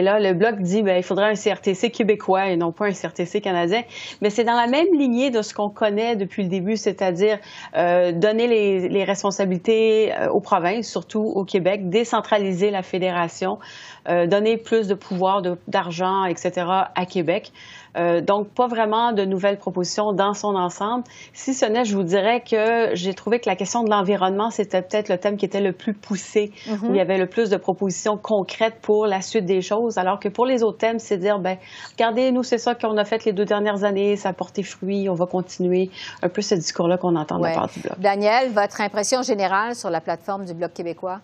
Là, 0.03 0.19
le 0.19 0.33
Bloc 0.33 0.59
dit 0.59 0.83
ben, 0.83 0.97
il 0.97 1.03
faudrait 1.03 1.31
un 1.31 1.35
CRTC 1.35 1.89
québécois 1.89 2.47
et 2.49 2.57
non 2.57 2.71
pas 2.71 2.85
un 2.85 2.91
CRTC 2.91 3.41
canadien. 3.41 3.83
Mais 4.21 4.29
c'est 4.29 4.43
dans 4.43 4.55
la 4.55 4.67
même 4.67 4.93
lignée 4.93 5.31
de 5.31 5.41
ce 5.41 5.53
qu'on 5.53 5.69
connaît 5.69 6.15
depuis 6.15 6.43
le 6.43 6.49
début, 6.49 6.77
c'est-à-dire 6.77 7.39
euh, 7.75 8.11
donner 8.11 8.47
les, 8.47 9.03
responsabilités 9.03 10.13
euh, 10.13 10.29
aux 10.29 10.39
provinces, 10.39 10.89
surtout 10.89 11.23
au 11.23 11.43
Québec, 11.43 11.89
décentraliser 11.89 12.71
la 12.71 12.83
fédération, 12.83 13.59
euh, 14.07 14.27
donner 14.27 14.57
plus 14.57 14.87
de 14.87 14.93
pouvoir, 14.93 15.41
d'argent, 15.67 16.25
etc. 16.25 16.51
à 16.95 17.05
Québec. 17.05 17.51
Euh, 17.95 18.21
donc, 18.21 18.49
pas 18.49 18.67
vraiment 18.67 19.11
de 19.11 19.23
nouvelles 19.23 19.57
propositions 19.57 20.13
dans 20.13 20.33
son 20.33 20.55
ensemble. 20.55 21.03
Si 21.33 21.53
ce 21.53 21.65
n'est, 21.65 21.85
je 21.85 21.95
vous 21.95 22.03
dirais 22.03 22.41
que 22.41 22.95
j'ai 22.95 23.13
trouvé 23.13 23.39
que 23.39 23.49
la 23.49 23.55
question 23.55 23.83
de 23.83 23.89
l'environnement, 23.89 24.49
c'était 24.49 24.81
peut-être 24.81 25.09
le 25.09 25.17
thème 25.17 25.37
qui 25.37 25.45
était 25.45 25.61
le 25.61 25.73
plus 25.73 25.93
poussé, 25.93 26.51
où 26.67 26.87
il 26.89 26.95
y 26.95 27.01
avait 27.01 27.17
le 27.17 27.27
plus 27.27 27.49
de 27.49 27.57
propositions 27.57 28.17
concrètes 28.17 28.79
pour 28.81 29.05
la 29.05 29.21
suite 29.21 29.45
des 29.45 29.61
choses, 29.61 29.97
alors 29.97 30.19
que 30.19 30.29
pour 30.29 30.45
les 30.45 30.63
autres 30.63 30.79
thèmes, 30.79 30.99
c'est 30.99 31.17
dire, 31.17 31.39
ben, 31.39 31.57
regardez, 31.91 32.31
nous, 32.31 32.43
c'est 32.43 32.57
ça 32.57 32.75
qu'on 32.75 32.97
a 32.97 33.05
fait 33.05 33.25
les 33.25 33.33
deux 33.33 33.45
dernières 33.45 33.83
années, 33.83 34.15
ça 34.15 34.29
a 34.29 34.33
porté 34.33 34.63
fruit, 34.63 35.07
on 35.09 35.15
va 35.15 35.25
continuer. 35.25 35.89
Un 36.21 36.29
peu 36.29 36.41
ce 36.41 36.55
discours-là 36.55 36.97
qu'on 36.97 37.15
entend 37.15 37.37
de 37.37 37.43
la 37.43 37.53
part 37.53 37.67
du 37.67 37.79
Bloc. 37.79 37.99
Daniel, 37.99 38.51
votre 38.51 38.81
impression 38.81 39.21
générale 39.21 39.75
sur 39.75 39.89
la 39.89 40.01
plateforme 40.01 40.45
du 40.45 40.53
Bloc 40.53 40.73
québécois? 40.73 41.19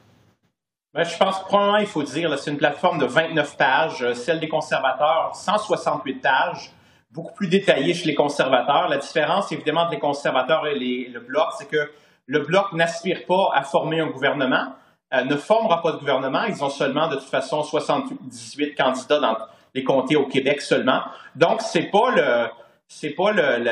Ben, 0.91 1.03
je 1.03 1.15
pense 1.17 1.39
probablement, 1.43 1.77
il 1.77 1.85
faut 1.85 2.01
dire, 2.01 2.35
c'est 2.39 2.49
une 2.49 2.57
plateforme 2.57 2.97
de 2.97 3.05
29 3.05 3.57
pages, 3.57 4.01
euh, 4.01 4.15
celle 4.15 4.39
des 4.39 4.49
conservateurs, 4.49 5.35
168 5.35 6.15
pages, 6.15 6.71
beaucoup 7.11 7.33
plus 7.33 7.47
détaillée 7.47 7.93
chez 7.93 8.07
les 8.07 8.15
conservateurs. 8.15 8.89
La 8.89 8.97
différence, 8.97 9.51
évidemment, 9.51 9.81
entre 9.81 9.91
les 9.91 9.99
conservateurs 9.99 10.65
et 10.65 10.73
le 10.75 11.19
Bloc, 11.19 11.49
c'est 11.59 11.67
que 11.67 11.91
le 12.25 12.39
Bloc 12.39 12.73
n'aspire 12.73 13.27
pas 13.27 13.51
à 13.53 13.61
former 13.61 13.99
un 13.99 14.07
gouvernement, 14.07 14.73
euh, 15.13 15.23
ne 15.25 15.35
formera 15.35 15.83
pas 15.83 15.91
de 15.91 15.97
gouvernement. 15.97 16.45
Ils 16.45 16.63
ont 16.63 16.71
seulement, 16.71 17.07
de 17.07 17.17
toute 17.17 17.29
façon, 17.29 17.61
78 17.61 18.73
candidats 18.73 19.19
dans 19.19 19.37
les 19.75 19.83
comtés 19.83 20.15
au 20.15 20.25
Québec 20.25 20.59
seulement. 20.59 21.01
Donc, 21.35 21.61
c'est 21.61 21.91
pas 21.91 22.09
le 22.15 22.47
c'est 22.91 23.11
pas 23.11 23.31
le, 23.31 23.63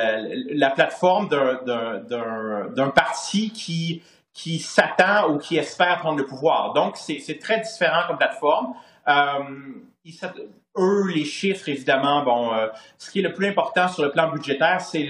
la 0.53 0.69
plateforme 0.69 1.27
d'un 1.27 2.89
parti 2.89 3.49
qui 3.49 4.03
qui 4.37 4.59
s'attend 4.59 5.31
ou 5.31 5.39
qui 5.39 5.57
espère 5.57 5.97
prendre 5.97 6.19
le 6.19 6.25
pouvoir. 6.25 6.73
Donc, 6.73 6.95
c'est 6.95 7.39
très 7.39 7.59
différent 7.59 8.03
comme 8.07 8.17
plateforme. 8.17 8.75
Euh, 9.07 10.21
eux, 10.77 11.07
les 11.07 11.25
chiffres, 11.25 11.67
évidemment, 11.69 12.23
bon, 12.23 12.53
euh, 12.53 12.67
ce 12.99 13.09
qui 13.09 13.19
est 13.19 13.23
le 13.23 13.33
plus 13.33 13.47
important 13.47 13.87
sur 13.87 14.03
le 14.03 14.11
plan 14.11 14.29
budgétaire, 14.29 14.79
c'est 14.79 15.09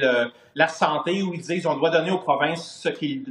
la 0.55 0.67
santé, 0.69 1.21
où 1.23 1.33
ils 1.33 1.41
disent 1.41 1.63
qu'on 1.63 1.75
doit 1.75 1.89
donner 1.89 2.09
aux 2.09 2.19
provinces 2.19 2.79
ce 2.81 2.87
qu'ils 2.87 3.25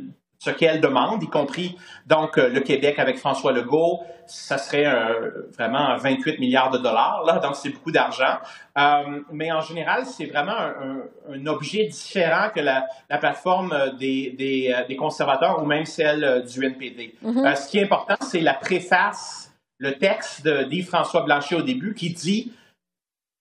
ce 0.47 0.51
qu'elle 0.53 0.81
demande, 0.81 1.23
y 1.23 1.29
compris 1.29 1.77
donc 2.07 2.39
euh, 2.39 2.49
le 2.49 2.61
Québec 2.61 2.99
avec 2.99 3.19
François 3.19 3.53
Legault, 3.53 4.03
ça 4.27 4.59
serait 4.59 4.87
euh, 4.87 5.49
vraiment 5.57 5.97
28 5.97 6.39
milliards 6.39 6.71
de 6.71 6.79
dollars, 6.79 7.25
là, 7.27 7.39
donc 7.39 7.57
c'est 7.57 7.71
beaucoup 7.71 7.91
d'argent. 7.91 8.39
Euh, 8.79 9.21
mais 9.33 9.51
en 9.51 9.61
général, 9.61 10.07
c'est 10.07 10.27
vraiment 10.27 10.53
un, 10.53 11.47
objet 11.47 11.85
différent 11.85 12.49
que 12.55 12.61
la, 12.61 12.87
plateforme 13.09 13.75
des, 13.99 14.35
des, 14.89 14.97
conservateurs 14.97 15.63
ou 15.63 15.67
même 15.67 15.85
celle 15.85 16.45
du 16.45 16.65
NPD. 16.65 17.15
Mm-hmm. 17.25 17.57
ce 17.57 17.69
qui 17.69 17.79
est 17.79 17.85
important, 17.85 18.17
c'est 18.21 18.41
la 18.41 18.55
préface, 18.55 19.53
le 19.79 19.93
texte 19.99 20.47
d'Yves 20.49 20.87
François 20.87 21.23
Blanchet 21.23 21.57
au 21.57 21.63
début 21.63 21.95
qui 21.95 22.11
dit 22.11 22.53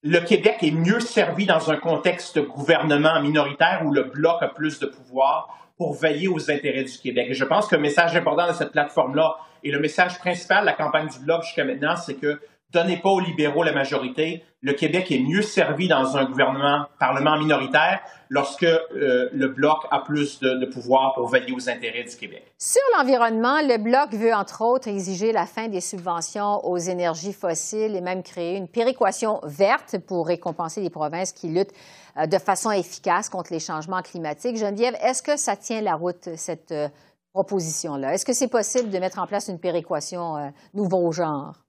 le 0.04 0.20
Québec 0.20 0.58
est 0.62 0.72
mieux 0.72 1.00
servi 1.00 1.48
dans 1.48 1.72
un 1.72 1.78
contexte 1.78 2.40
gouvernement 2.40 3.20
minoritaire 3.22 3.82
où 3.86 3.92
le 3.92 4.04
bloc 4.04 4.42
a 4.42 4.50
plus 4.50 4.80
de 4.80 4.86
pouvoir 4.86 5.65
pour 5.78 5.94
veiller 5.94 6.28
aux 6.28 6.52
intérêts 6.52 6.84
du 6.84 6.98
Québec. 6.98 7.28
Et 7.30 7.34
je 7.34 7.46
pense 7.46 7.68
que 7.68 7.76
le 7.76 7.82
message 7.82 8.16
important 8.16 8.48
de 8.48 8.54
cette 8.54 8.72
plateforme-là 8.72 9.36
et 9.64 9.72
le 9.72 9.80
message 9.80 10.20
principal 10.20 10.62
de 10.62 10.66
la 10.68 10.74
campagne 10.74 11.08
du 11.08 11.20
Bloc 11.20 11.44
jusqu'à 11.44 11.66
maintenant, 11.66 11.96
c'est 11.96 12.16
que 12.16 12.40
donnez 12.76 12.98
pas 12.98 13.10
aux 13.10 13.22
libéraux 13.22 13.64
la 13.64 13.72
majorité. 13.72 14.44
Le 14.62 14.74
Québec 14.74 15.12
est 15.12 15.20
mieux 15.20 15.42
servi 15.42 15.88
dans 15.88 16.18
un 16.18 16.26
gouvernement 16.26 16.88
parlement 17.00 17.38
minoritaire 17.38 18.02
lorsque 18.30 18.64
euh, 18.64 19.30
le 19.32 19.48
Bloc 19.48 19.86
a 19.92 20.00
plus 20.00 20.40
de, 20.40 20.66
pouvoir 20.66 21.14
pour 21.14 21.30
veiller 21.30 21.54
aux 21.54 21.70
intérêts 21.70 22.04
du 22.04 22.16
Québec. 22.16 22.44
Sur 22.58 22.82
l'environnement, 22.98 23.62
le 23.62 23.78
Bloc 23.78 24.12
veut 24.14 24.34
entre 24.34 24.62
autres 24.62 24.90
exiger 24.90 25.32
la 25.32 25.46
fin 25.46 25.68
des 25.68 25.80
subventions 25.80 26.66
aux 26.66 26.78
énergies 26.78 27.34
fossiles 27.34 27.96
et 27.96 28.02
même 28.02 28.24
créer 28.24 28.58
une 28.58 28.68
péréquation 28.68 29.40
verte 29.44 29.98
pour 30.00 30.28
récompenser 30.28 30.82
les 30.82 30.90
provinces 30.90 31.32
qui 31.32 31.48
luttent 31.48 31.74
euh, 32.18 32.26
de 32.26 32.38
façon 32.38 32.72
efficace 32.72 33.30
contre 33.30 33.54
les 33.54 33.60
changements 33.60 34.02
climatiques. 34.02 34.58
Geneviève, 34.58 34.96
est-ce 35.02 35.24
que 35.24 35.38
ça 35.38 35.56
tient 35.56 35.82
la 35.82 35.96
route, 35.96 36.30
cette 36.36 36.72
euh, 36.72 36.90
proposition-là? 37.34 38.14
Est-ce 38.14 38.26
que 38.26 38.34
c'est 38.34 38.50
possible 38.50 38.90
de 38.90 38.98
mettre 38.98 39.20
en 39.20 39.28
place 39.28 39.48
une 39.48 39.60
péréquation 39.60 40.52
nouveau 40.74 41.12
genre? 41.12 41.65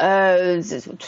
Euh, 0.00 0.62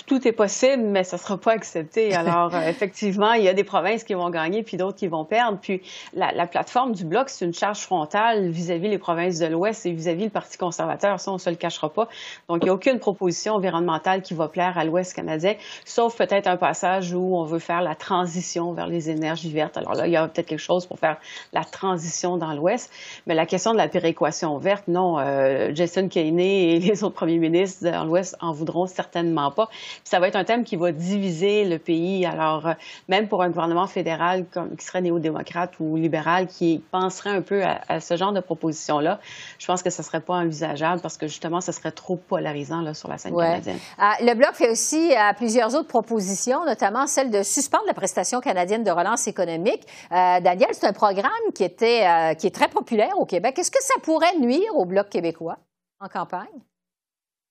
tout 0.07 0.27
est 0.27 0.33
possible, 0.33 0.83
mais 0.83 1.05
ça 1.05 1.17
ne 1.17 1.21
sera 1.21 1.37
pas 1.37 1.53
accepté. 1.53 2.15
Alors, 2.15 2.55
euh, 2.55 2.69
effectivement, 2.69 3.33
il 3.33 3.43
y 3.43 3.49
a 3.49 3.53
des 3.53 3.65
provinces 3.65 4.05
qui 4.05 4.15
vont 4.15 4.31
gagner, 4.31 4.63
puis 4.63 4.77
d'autres 4.77 4.97
qui 4.97 5.09
vont 5.09 5.25
perdre. 5.25 5.59
Puis, 5.61 5.83
la, 6.15 6.33
la 6.33 6.47
plateforme 6.47 6.93
du 6.93 7.05
Bloc, 7.05 7.29
c'est 7.29 7.45
une 7.45 7.53
charge 7.55 7.81
frontale 7.81 8.49
vis-à-vis 8.49 8.89
les 8.89 8.99
provinces 8.99 9.39
de 9.39 9.47
l'Ouest 9.47 9.85
et 9.85 9.93
vis-à-vis 9.93 10.25
le 10.25 10.31
Parti 10.31 10.57
conservateur. 10.57 11.21
Ça, 11.21 11.31
on 11.31 11.35
ne 11.35 11.39
se 11.39 11.51
le 11.51 11.57
cachera 11.57 11.91
pas. 11.91 12.09
Donc, 12.49 12.59
il 12.63 12.65
n'y 12.65 12.71
a 12.71 12.75
aucune 12.75 12.99
proposition 12.99 13.55
environnementale 13.55 14.23
qui 14.23 14.35
va 14.35 14.49
plaire 14.49 14.79
à 14.79 14.85
l'Ouest 14.85 15.15
canadien, 15.15 15.55
sauf 15.85 16.17
peut-être 16.17 16.47
un 16.47 16.57
passage 16.57 17.13
où 17.13 17.37
on 17.37 17.45
veut 17.45 17.59
faire 17.59 17.83
la 17.83 17.95
transition 17.95 18.73
vers 18.73 18.87
les 18.87 19.11
énergies 19.11 19.53
vertes. 19.53 19.77
Alors 19.77 19.95
là, 19.95 20.07
il 20.07 20.13
y 20.13 20.17
a 20.17 20.27
peut-être 20.29 20.47
quelque 20.47 20.59
chose 20.59 20.87
pour 20.87 20.99
faire 20.99 21.19
la 21.53 21.65
transition 21.65 22.37
dans 22.39 22.55
l'Ouest. 22.55 22.91
Mais 23.27 23.35
la 23.35 23.45
question 23.45 23.73
de 23.73 23.77
la 23.77 23.89
péréquation 23.89 24.57
verte, 24.59 24.89
non. 24.89 25.19
Euh, 25.19 25.73
Jason 25.75 26.09
Kenney 26.09 26.77
et 26.77 26.79
les 26.79 27.05
autres 27.05 27.15
premiers 27.15 27.39
ministres 27.39 27.85
dans 27.85 28.05
l'Ouest 28.05 28.37
en 28.41 28.53
voudront 28.53 28.68
certainement 28.87 29.51
pas. 29.51 29.69
ça 30.05 30.21
va 30.21 30.29
être 30.29 30.37
un 30.37 30.45
thème 30.45 30.65
qui 30.65 30.77
va 30.77 30.93
diviser 30.93 31.65
le 31.65 31.79
pays. 31.79 32.27
Alors, 32.27 32.67
euh, 32.67 32.73
même 33.09 33.29
pour 33.29 33.43
un 33.43 33.49
gouvernement 33.49 33.87
fédéral 33.87 34.47
comme, 34.53 34.77
qui 34.77 34.85
serait 34.85 35.01
néo-démocrate 35.01 35.73
ou 35.81 35.97
libéral 35.97 36.47
qui 36.47 36.83
penserait 36.91 37.31
un 37.31 37.43
peu 37.43 37.63
à, 37.65 38.01
ce 38.01 38.17
genre 38.17 38.33
de 38.33 38.41
proposition-là, 38.41 39.21
je 39.59 39.67
pense 39.67 39.83
que 39.83 39.91
ce 39.91 40.03
ne 40.03 40.07
serait 40.07 40.21
pas 40.21 40.35
envisageable 40.35 41.01
parce 41.01 41.17
que 41.17 41.27
justement, 41.27 41.61
ce 41.61 41.73
serait 41.73 41.93
trop 41.93 42.17
polarisant 42.17 42.81
là, 42.81 42.95
sur 42.95 43.09
la 43.09 43.19
scène 43.19 43.37
canadienne. 43.37 43.79
Ah, 43.99 44.15
le 44.21 44.35
Bloc 44.35 44.55
fait 44.55 44.71
aussi 44.71 45.13
euh, 45.13 45.33
plusieurs 45.37 45.75
autres 45.75 45.89
propositions, 45.89 46.65
notamment 46.65 47.07
celle 47.07 47.31
de 47.31 47.43
suspendre 47.43 47.85
la 47.87 47.95
prestation 47.95 48.41
canadienne 48.41 48.85
de 48.85 48.91
relance 48.91 49.27
économique. 49.27 49.87
Euh, 50.13 50.41
Daniel, 50.41 50.71
c'est 50.73 50.87
un 50.87 50.93
programme 50.93 51.31
qui, 51.55 51.65
était, 51.65 52.35
qui 52.37 52.47
est 52.47 52.55
très 52.55 52.69
populaire 52.69 53.19
au 53.19 53.25
Québec. 53.25 53.59
Est-ce 53.59 53.71
que 53.71 53.83
ça 53.83 53.95
pourrait 54.03 54.37
nuire 54.39 54.75
au 54.75 54.85
Bloc 54.85 55.09
québécois 55.09 55.57
en 56.01 56.09
campagne? 56.09 56.47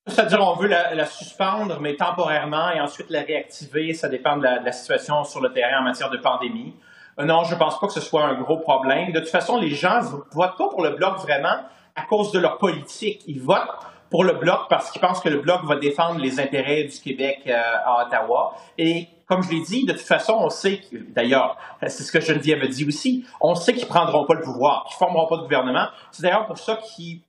C'est-à-dire, 0.08 0.40
on 0.40 0.54
veut 0.54 0.68
la, 0.68 1.06
suspendre, 1.06 1.80
mais 1.80 1.96
temporairement, 1.96 2.70
et 2.70 2.80
ensuite 2.80 3.10
la 3.10 3.20
réactiver. 3.20 3.94
Ça 3.94 4.08
dépend 4.08 4.36
de 4.36 4.42
la, 4.42 4.72
situation 4.72 5.24
sur 5.24 5.40
le 5.40 5.52
terrain 5.52 5.80
en 5.80 5.84
matière 5.84 6.10
de 6.10 6.18
pandémie. 6.18 6.74
Euh, 7.18 7.24
non, 7.24 7.44
je 7.44 7.54
ne 7.54 7.58
pense 7.58 7.78
pas 7.78 7.86
que 7.86 7.92
ce 7.92 8.00
soit 8.00 8.24
un 8.24 8.40
gros 8.40 8.58
problème. 8.58 9.12
De 9.12 9.20
toute 9.20 9.28
façon, 9.28 9.58
les 9.58 9.70
gens 9.70 10.00
ne 10.00 10.08
votent 10.32 10.56
pas 10.56 10.68
pour 10.68 10.82
le 10.82 10.90
Bloc 10.90 11.18
vraiment 11.18 11.56
à 11.96 12.02
cause 12.08 12.32
de 12.32 12.38
leur 12.38 12.58
politique. 12.58 13.22
Ils 13.26 13.40
votent 13.40 13.78
pour 14.10 14.24
le 14.24 14.34
Bloc 14.34 14.62
parce 14.68 14.90
qu'ils 14.90 15.00
pensent 15.00 15.20
que 15.20 15.28
le 15.28 15.40
Bloc 15.40 15.64
va 15.64 15.76
défendre 15.76 16.20
les 16.20 16.40
intérêts 16.40 16.84
du 16.84 16.98
Québec 16.98 17.40
euh, 17.46 17.60
à 17.84 18.06
Ottawa. 18.06 18.54
Et 18.78 19.08
comme 19.26 19.42
je 19.42 19.50
l'ai 19.50 19.60
dit, 19.60 19.84
de 19.84 19.92
toute 19.92 20.00
façon, 20.00 20.34
on 20.38 20.48
sait, 20.48 20.80
d'ailleurs, 21.10 21.58
c'est 21.82 22.02
ce 22.02 22.12
que 22.12 22.20
Geneviève 22.20 22.62
a 22.62 22.66
dit 22.66 22.86
aussi, 22.86 23.26
on 23.40 23.54
sait 23.54 23.74
qu'ils 23.74 23.84
ne 23.84 23.88
prendront 23.88 24.24
pas 24.24 24.34
le 24.34 24.40
pouvoir, 24.40 24.84
qu'ils 24.84 24.94
ne 24.94 24.98
formeront 24.98 25.28
pas 25.28 25.36
de 25.36 25.42
gouvernement. 25.42 25.88
C'est 26.10 26.22
d'ailleurs 26.22 26.46
pour 26.46 26.58
ça 26.58 26.76
qu'ils 26.76 27.20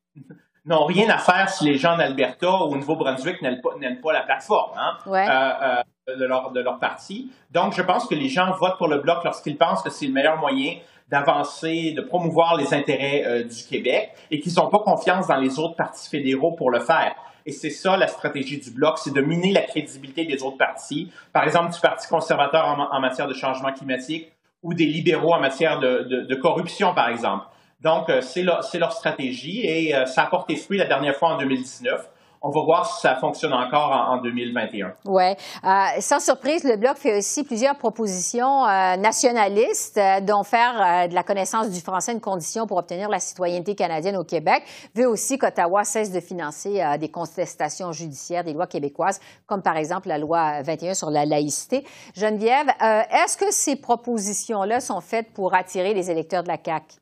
n'ont 0.69 0.86
rien 0.86 1.10
à 1.10 1.17
faire 1.17 1.49
si 1.49 1.65
les 1.65 1.77
gens 1.77 1.97
d'Alberta 1.97 2.49
ou 2.49 2.71
au 2.71 2.75
Nouveau-Brunswick 2.75 3.41
n'aiment 3.41 4.01
pas, 4.01 4.13
la 4.13 4.21
plateforme. 4.21 4.77
Hein. 4.77 4.97
Euh, 5.08 5.17
euh, 5.17 5.84
de 6.17 6.25
leur, 6.25 6.51
de 6.51 6.60
leur 6.60 6.79
parti. 6.79 7.32
Donc, 7.51 7.73
je 7.73 7.82
pense 7.82 8.08
que 8.08 8.15
les 8.15 8.29
gens 8.29 8.51
votent 8.53 8.77
pour 8.77 8.88
le 8.88 8.97
bloc 8.97 9.23
lorsqu'ils 9.23 9.58
pensent 9.58 9.84
que 9.84 9.91
c'est 9.91 10.08
le 10.08 10.13
meilleur 10.13 10.38
moyen 10.38 10.77
d'avancer, 11.10 11.93
de 11.95 12.01
promouvoir 12.01 12.55
les 12.55 12.73
intérêts 12.73 13.23
euh, 13.25 13.43
du 13.43 13.63
Québec 13.67 14.12
et 14.32 14.39
qu'ils 14.39 14.53
n'ont 14.55 14.69
pas 14.69 14.79
confiance 14.79 15.27
dans 15.27 15.38
les 15.38 15.60
autres 15.60 15.75
partis 15.75 16.10
fédéraux 16.10 16.53
pour 16.53 16.71
le 16.71 16.79
faire. 16.79 17.15
Et 17.45 17.51
c'est 17.51 17.69
ça 17.71 17.97
la 17.97 18.08
stratégie 18.08 18.60
du 18.60 18.71
bloc, 18.71 18.99
c'est 18.99 19.13
de 19.13 19.21
miner 19.21 19.51
la 19.51 19.62
crédibilité 19.62 20.25
des 20.25 20.43
autres 20.43 20.58
partis, 20.58 21.12
par 21.34 21.43
exemple 21.43 21.73
du 21.73 21.79
Parti 21.79 22.08
conservateur 22.08 22.65
en, 22.91 22.99
matière 22.99 23.27
de 23.27 23.34
changement 23.34 23.71
climatique 23.71 24.32
ou 24.62 24.73
des 24.73 24.86
libéraux 24.86 25.34
en 25.34 25.39
matière 25.39 25.79
de, 25.79 26.25
de, 26.27 26.36
corruption, 26.36 26.93
par 26.93 27.10
exemple. 27.10 27.45
Donc, 27.81 28.09
euh, 28.09 28.21
c'est 28.21 28.43
leur, 28.43 28.61
leur, 28.73 28.91
stratégie 28.91 29.65
et 29.65 29.95
euh, 29.95 30.05
ça 30.05 30.23
a 30.23 30.27
porté 30.27 30.55
fruit 30.57 30.77
la 30.77 30.85
dernière 30.85 31.15
fois 31.15 31.29
en 31.29 31.37
2019 31.37 32.09
on 32.41 32.49
va 32.49 32.61
voir 32.63 32.85
si 32.85 33.01
ça 33.01 33.15
fonctionne 33.15 33.53
encore 33.53 33.91
en, 33.91 34.21
2021. 34.21 34.93
Oui. 35.05 35.23
Euh, 35.63 35.67
sans 35.99 36.19
surprise, 36.19 36.63
le 36.63 36.77
Bloc 36.77 36.97
fait 36.97 37.17
aussi 37.17 37.43
plusieurs 37.43 37.77
propositions 37.77 38.65
euh, 38.65 38.95
nationalistes, 38.95 39.97
euh, 39.97 40.21
dont 40.21 40.43
faire 40.43 41.07
de 41.09 41.13
la 41.13 41.23
connaissance 41.23 41.69
du 41.69 41.79
français 41.81 42.13
une 42.13 42.21
condition 42.21 42.65
pour 42.65 42.77
obtenir 42.77 43.09
la 43.09 43.19
citoyenneté 43.19 43.75
canadienne 43.75 44.17
au 44.17 44.23
Québec, 44.23 44.63
veut 44.95 45.07
aussi 45.07 45.37
qu'Ottawa 45.37 45.83
cesse 45.83 46.11
de 46.11 46.19
financer 46.19 46.81
des 46.99 47.09
contestations 47.09 47.91
judiciaires 47.91 48.43
des 48.43 48.53
lois 48.53 48.67
québécoises, 48.67 49.19
comme 49.45 49.61
par 49.61 49.77
exemple 49.77 50.07
la 50.07 50.17
loi 50.17 50.61
21 50.61 50.93
sur 50.93 51.09
la 51.09 51.25
laïcité. 51.25 51.85
Geneviève, 52.15 52.67
est-ce 52.79 53.37
que 53.37 53.51
ces 53.51 53.75
propositions-là 53.75 54.79
sont 54.79 55.01
faites 55.01 55.33
pour 55.33 55.53
attirer 55.53 55.93
les 55.93 56.09
électeurs 56.11 56.43
de 56.43 56.49
la 56.49 56.57
CAQ? 56.63 56.99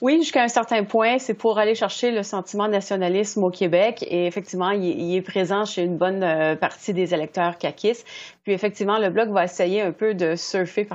Oui, 0.00 0.18
jusqu'à 0.18 0.44
un 0.44 0.48
certain 0.48 0.84
point, 0.84 1.18
c'est 1.18 1.34
pour 1.34 1.58
aller 1.58 1.74
chercher 1.74 2.12
le 2.12 2.22
sentiment 2.22 2.68
nationalisme 2.68 3.42
au 3.42 3.50
Québec. 3.50 4.04
Et 4.08 4.26
effectivement, 4.26 4.70
il, 4.70 5.16
est 5.16 5.22
présent 5.22 5.64
chez 5.64 5.82
une 5.82 5.96
bonne 5.96 6.22
euh, 6.22 6.54
partie 6.54 6.94
des 6.94 7.14
électeurs 7.14 7.58
caquistes. 7.58 8.06
Puis 8.44 8.52
effectivement, 8.52 9.00
le 9.00 9.10
Bloc 9.10 9.28
va 9.30 9.42
essayer 9.42 9.82
un 9.82 9.90
peu 9.90 10.14
de 10.14 10.36
surfer, 10.36 10.86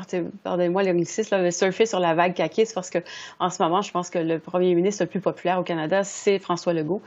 pardonnez-moi 0.44 0.84
l'anglicisme, 0.84 1.44
de 1.44 1.50
surfer 1.50 1.86
sur 1.86 2.00
la 2.00 2.14
vague 2.14 2.34
caquiste 2.34 2.74
parce 2.74 2.90
que 2.90 3.00
en 3.40 3.50
ce 3.50 3.62
moment, 3.62 3.82
je 3.82 3.92
pense 3.92 4.10
que 4.10 4.20
le 4.20 4.40
premier 4.40 4.74
ministre 4.74 5.04
le 5.04 5.10
plus 5.10 5.20
populaire 5.20 5.60
au 5.60 5.64
Canada, 5.64 6.06
c'est 6.06 6.40
François 6.40 6.72
Legault. 6.72 7.02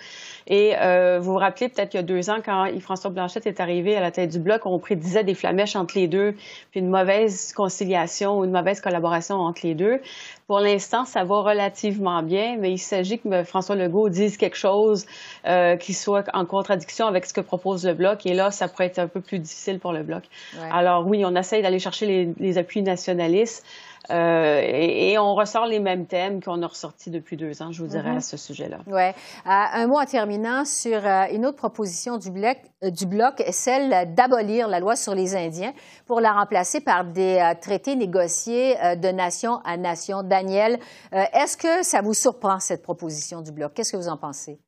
Et 0.48 0.74
euh, 0.78 1.18
vous 1.18 1.32
vous 1.32 1.38
rappelez 1.38 1.70
peut-être 1.70 1.88
qu'il 1.88 1.98
y 1.98 2.02
a 2.02 2.06
deux 2.06 2.28
ans, 2.28 2.40
quand 2.44 2.68
François 2.80 3.11
Blanchette 3.11 3.46
est 3.46 3.59
arrivé 3.59 3.96
à 3.96 4.00
la 4.00 4.11
tête 4.11 4.30
du 4.30 4.38
Bloc, 4.38 4.66
on 4.66 4.78
prédisait 4.78 5.24
des 5.24 5.35
flamèches 5.35 5.76
entre 5.76 5.98
les 5.98 6.09
deux, 6.09 6.35
puis 6.70 6.80
une 6.80 6.90
mauvaise 6.90 7.54
conciliation 7.54 8.38
ou 8.38 8.44
une 8.44 8.52
mauvaise 8.52 8.82
collaboration 8.82 9.37
entre 9.37 9.62
les 9.64 9.74
deux. 9.74 10.00
Pour 10.46 10.61
l'instant, 10.61 11.04
ça 11.04 11.24
va 11.24 11.40
relativement 11.40 12.22
bien, 12.22 12.56
mais 12.56 12.70
il 12.70 12.78
s'agit 12.78 13.18
que 13.18 13.42
François 13.42 13.74
Legault 13.74 14.09
dise 14.09 14.37
quelque 14.37 14.56
chose 14.56 15.04
euh, 15.44 15.76
qui 15.76 15.92
soit 15.92 16.24
en 16.35 16.44
contradiction 16.44 17.09
avec 17.09 17.26
ce 17.26 17.35
que 17.35 17.40
propose 17.40 17.85
le 17.85 17.94
Bloc. 17.94 18.24
Et 18.26 18.35
là, 18.35 18.52
ça 18.52 18.68
pourrait 18.68 18.87
être 18.87 19.00
un 19.00 19.09
peu 19.09 19.20
plus 19.20 19.40
difficile 19.40 19.80
pour 19.80 19.92
le 19.92 20.04
Bloc. 20.04 20.22
Alors 20.70 21.04
oui, 21.04 21.24
on 21.24 21.35
essaye 21.35 21.62
d'aller 21.62 21.80
chercher 21.80 22.06
les, 22.06 22.35
les 22.38 22.59
appuis 22.59 22.82
nationalistes. 22.82 23.64
Euh, 24.10 24.60
et, 24.62 25.18
on 25.18 25.34
ressort 25.34 25.66
les 25.66 25.80
mêmes 25.80 26.06
thèmes 26.06 26.42
qu'on 26.42 26.62
a 26.62 26.66
ressortis 26.66 27.10
depuis 27.10 27.36
deux 27.36 27.62
ans, 27.62 27.72
je 27.72 27.82
vous 27.82 27.88
dirais, 27.88 28.12
mm-hmm. 28.12 28.16
à 28.18 28.20
ce 28.20 28.36
sujet-là. 28.36 28.78
Oui. 28.86 29.02
Euh, 29.02 29.12
un 29.44 29.86
mot 29.86 29.98
en 29.98 30.04
terminant 30.04 30.64
sur 30.64 31.04
euh, 31.04 31.24
une 31.32 31.46
autre 31.46 31.56
proposition 31.56 32.18
du 32.18 32.30
bloc, 32.30 32.58
du 32.82 33.06
bloc, 33.06 33.42
celle 33.50 34.14
d'abolir 34.14 34.68
la 34.68 34.80
loi 34.80 34.96
sur 34.96 35.14
les 35.14 35.34
Indiens 35.34 35.72
pour 36.06 36.20
la 36.20 36.32
remplacer 36.32 36.80
par 36.80 37.04
des 37.04 37.52
traités 37.60 37.96
négociés 37.96 38.76
de 38.96 39.08
nation 39.08 39.60
à 39.64 39.76
nation. 39.76 40.22
Daniel, 40.22 40.78
est-ce 41.12 41.56
que 41.56 41.82
ça 41.82 42.02
vous 42.02 42.14
surprend, 42.14 42.60
cette 42.60 42.82
proposition 42.82 43.40
du 43.40 43.50
bloc? 43.50 43.72
Qu'est-ce 43.74 43.92
que 43.92 43.96
vous 43.96 44.08
en 44.08 44.16
pensez? 44.16 44.60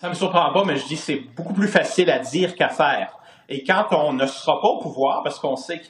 Ça 0.00 0.06
ne 0.06 0.12
me 0.12 0.16
surprend 0.16 0.52
pas, 0.52 0.64
mais 0.64 0.76
je 0.76 0.86
dis 0.86 0.94
que 0.94 1.00
c'est 1.00 1.20
beaucoup 1.36 1.54
plus 1.54 1.68
facile 1.68 2.10
à 2.10 2.20
dire 2.20 2.54
qu'à 2.54 2.68
faire. 2.68 3.18
Et 3.48 3.62
quand 3.64 3.86
on 3.92 4.12
ne 4.12 4.26
sera 4.26 4.60
pas 4.60 4.68
au 4.68 4.78
pouvoir, 4.78 5.22
parce 5.22 5.38
qu'on 5.38 5.56
sait 5.56 5.78
que 5.78 5.86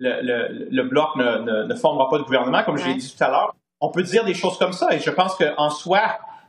le, 0.00 0.68
le, 0.70 0.82
bloc 0.84 1.14
ne, 1.16 1.66
ne, 1.66 1.74
formera 1.74 2.08
pas 2.08 2.18
de 2.18 2.22
gouvernement, 2.22 2.62
comme 2.62 2.78
je 2.78 2.86
l'ai 2.86 2.94
dit 2.94 3.14
tout 3.16 3.22
à 3.22 3.28
l'heure. 3.28 3.54
On 3.80 3.90
peut 3.90 4.02
dire 4.02 4.24
des 4.24 4.34
choses 4.34 4.58
comme 4.58 4.72
ça, 4.72 4.88
et 4.92 4.98
je 4.98 5.10
pense 5.10 5.36
qu'en 5.36 5.70
soi, 5.70 6.00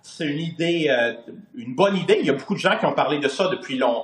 c'est 0.02 0.26
une 0.26 0.40
idée, 0.40 0.88
euh, 0.90 1.14
une 1.56 1.76
bonne 1.76 1.96
idée. 1.96 2.18
Il 2.20 2.26
y 2.26 2.30
a 2.30 2.34
beaucoup 2.34 2.56
de 2.56 2.60
gens 2.60 2.78
qui 2.78 2.86
ont 2.86 2.94
parlé 2.94 3.20
de 3.20 3.28
ça 3.28 3.50
depuis 3.50 3.78
long, 3.78 4.04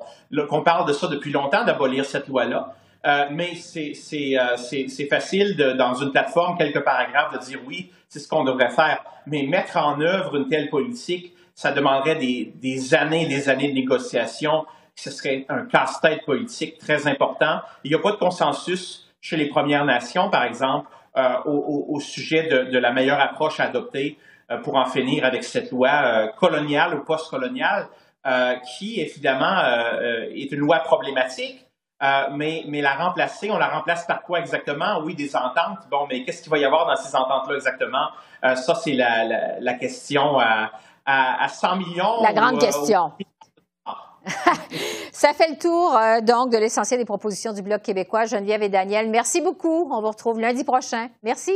qu'on 0.49 0.62
parle 0.62 0.88
de 0.88 0.93
ça 0.93 1.07
depuis 1.07 1.31
longtemps, 1.31 1.63
d'abolir 1.63 2.05
cette 2.05 2.27
loi-là. 2.27 2.75
Euh, 3.05 3.25
mais 3.31 3.55
c'est 3.55 3.93
euh, 4.38 5.07
facile 5.10 5.55
de, 5.55 5.73
dans 5.73 5.93
une 5.95 6.12
plateforme, 6.12 6.57
quelques 6.57 6.83
paragraphes, 6.83 7.33
de 7.33 7.39
dire 7.39 7.60
oui, 7.65 7.91
c'est 8.10 8.19
ce 8.19 8.27
qu'on 8.27 8.43
devrait 8.43 8.69
faire. 8.69 9.03
Mais 9.25 9.43
mettre 9.43 9.77
en 9.77 9.99
œuvre 10.01 10.36
une 10.36 10.47
telle 10.47 10.69
politique, 10.69 11.33
ça 11.55 11.71
demanderait 11.71 12.15
des, 12.15 12.53
des 12.55 12.93
années 12.93 13.23
et 13.23 13.27
des 13.27 13.49
années 13.49 13.69
de 13.69 13.73
négociations. 13.73 14.65
Ce 14.95 15.10
serait 15.10 15.45
un 15.49 15.65
casse-tête 15.65 16.25
politique 16.25 16.79
très 16.79 17.07
important. 17.07 17.62
Il 17.83 17.91
n'y 17.91 17.95
a 17.95 17.99
pas 17.99 18.12
de 18.12 18.17
consensus 18.17 19.07
chez 19.21 19.38
les 19.38 19.47
Premières 19.47 19.86
Nations, 19.86 20.30
par 20.30 20.43
exemple, 20.43 20.89
euh, 21.17 21.41
au, 21.45 21.99
sujet 21.99 22.43
de, 22.43 22.77
la 22.77 22.91
meilleure 22.91 23.19
approche 23.19 23.60
à 23.60 23.63
adopter 23.63 24.19
euh, 24.51 24.58
pour 24.60 24.75
en 24.75 24.86
finir 24.86 25.25
avec 25.25 25.43
cette 25.43 25.71
loi 25.71 25.89
euh, 25.89 26.27
coloniale 26.27 26.93
ou 26.93 27.03
post-coloniale, 27.03 27.88
qui 28.77 28.99
évidemment 28.99 29.63
est 30.36 30.51
une 30.51 30.60
loi 30.60 30.80
problématique. 30.80 31.65
mais, 32.34 32.65
mais 32.67 32.82
la 32.82 32.93
remplacer, 32.95 33.49
on 33.49 33.58
la 33.58 33.69
remplace 33.69 34.06
par 34.06 34.21
quoi 34.21 34.41
exactement? 34.41 34.99
Oui, 35.01 35.15
des 35.15 35.34
ententes. 35.34 35.88
Bon, 35.89 36.08
mais 36.10 36.25
qu'est-ce 36.25 36.41
qu'il 36.41 36.51
va 36.51 36.58
y 36.58 36.65
avoir 36.65 36.86
dans 36.88 36.97
ces 36.97 37.15
ententes-là 37.15 37.56
exactement? 37.56 38.10
ça, 38.43 38.75
c'est 38.75 38.91
la, 38.91 39.60
la, 39.62 39.73
question 39.75 40.38
à, 40.39 40.71
à, 41.06 41.47
100 41.47 41.77
millions. 41.77 42.21
La 42.21 42.34
grande 42.34 42.60
question. 42.60 43.13
Ça 45.17 45.34
fait 45.34 45.49
le 45.49 45.58
tour 45.58 45.95
euh, 45.95 46.21
donc 46.21 46.51
de 46.51 46.60
l'essentiel 46.60 46.99
des 46.99 47.06
propositions 47.06 47.51
du 47.51 47.63
Bloc 47.63 47.82
québécois. 47.82 48.25
Geneviève 48.25 48.62
et 48.62 48.69
Daniel, 48.69 49.10
merci 49.10 49.41
beaucoup. 49.41 49.89
On 49.91 49.99
vous 49.99 50.10
retrouve 50.10 50.39
lundi 50.39 50.63
prochain. 50.63 51.10
Merci. 51.23 51.53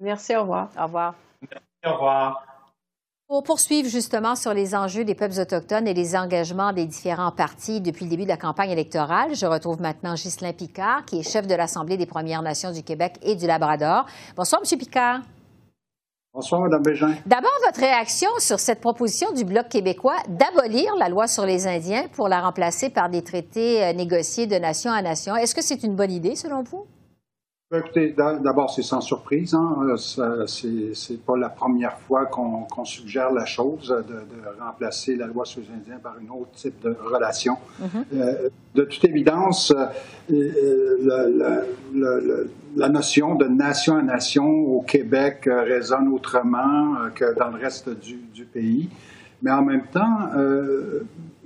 Merci, 0.00 0.34
au 0.34 0.40
revoir. 0.40 0.70
Au 0.76 0.82
revoir. 0.82 1.14
Merci, 1.40 1.66
au 1.86 1.92
revoir. 1.92 2.44
Pour 3.28 3.44
poursuivre 3.44 3.88
justement 3.88 4.34
sur 4.34 4.52
les 4.52 4.74
enjeux 4.74 5.04
des 5.04 5.14
peuples 5.14 5.38
autochtones 5.38 5.86
et 5.86 5.94
les 5.94 6.16
engagements 6.16 6.72
des 6.72 6.86
différents 6.86 7.30
partis 7.30 7.80
depuis 7.80 8.06
le 8.06 8.10
début 8.10 8.24
de 8.24 8.28
la 8.28 8.36
campagne 8.36 8.70
électorale, 8.70 9.36
je 9.36 9.46
retrouve 9.46 9.80
maintenant 9.80 10.14
Ghislain 10.14 10.52
Picard, 10.52 11.04
qui 11.04 11.20
est 11.20 11.22
chef 11.22 11.46
de 11.46 11.54
l'Assemblée 11.54 11.96
des 11.96 12.06
Premières 12.06 12.42
Nations 12.42 12.72
du 12.72 12.82
Québec 12.82 13.20
et 13.22 13.36
du 13.36 13.46
Labrador. 13.46 14.04
Bonsoir, 14.34 14.60
M. 14.68 14.78
Picard. 14.80 15.20
Bonsoir, 16.34 16.62
Mme. 16.62 16.82
D'abord, 17.26 17.52
votre 17.64 17.78
réaction 17.78 18.28
sur 18.40 18.58
cette 18.58 18.80
proposition 18.80 19.30
du 19.30 19.44
Bloc 19.44 19.68
québécois 19.68 20.16
d'abolir 20.26 20.96
la 20.96 21.08
loi 21.08 21.28
sur 21.28 21.46
les 21.46 21.68
Indiens 21.68 22.06
pour 22.12 22.26
la 22.28 22.40
remplacer 22.40 22.90
par 22.90 23.08
des 23.08 23.22
traités 23.22 23.84
euh, 23.84 23.92
négociés 23.92 24.48
de 24.48 24.56
nation 24.56 24.90
à 24.90 25.00
nation. 25.00 25.36
Est-ce 25.36 25.54
que 25.54 25.62
c'est 25.62 25.84
une 25.84 25.94
bonne 25.94 26.10
idée, 26.10 26.34
selon 26.34 26.64
vous? 26.64 26.86
Ben, 27.74 27.80
écoutez, 27.80 28.14
d'abord, 28.16 28.72
c'est 28.72 28.82
sans 28.82 29.00
surprise. 29.00 29.52
Hein. 29.52 29.76
Euh, 29.88 30.46
c'est 30.46 31.24
pas 31.24 31.36
la 31.36 31.48
première 31.48 31.98
fois 31.98 32.26
qu'on 32.26 32.84
suggère 32.84 33.32
la 33.32 33.46
chose 33.46 33.88
de, 33.88 34.62
remplacer 34.62 35.16
la 35.16 35.26
loi 35.26 35.44
sur 35.44 35.60
les 35.60 35.66
Indiens 35.74 35.98
par 36.00 36.14
une 36.20 36.30
autre 36.30 36.52
type 36.52 36.80
de 36.84 36.96
relation. 37.04 37.56
Mm-hmm. 37.82 38.04
Euh, 38.14 38.48
de 38.76 38.84
toute 38.84 39.04
évidence, 39.04 39.74
euh, 40.30 41.64
la 42.76 42.88
notion 42.88 43.34
de 43.34 43.46
nation 43.46 43.96
à 43.96 44.02
nation 44.02 44.46
au 44.46 44.82
Québec 44.82 45.48
résonne 45.48 46.06
autrement 46.12 46.94
que 47.12 47.36
dans 47.36 47.48
le 47.48 47.60
reste 47.60 47.90
du, 47.90 48.44
pays. 48.44 48.88
Mais 49.44 49.52
en 49.52 49.62
même 49.62 49.86
temps, 49.92 50.30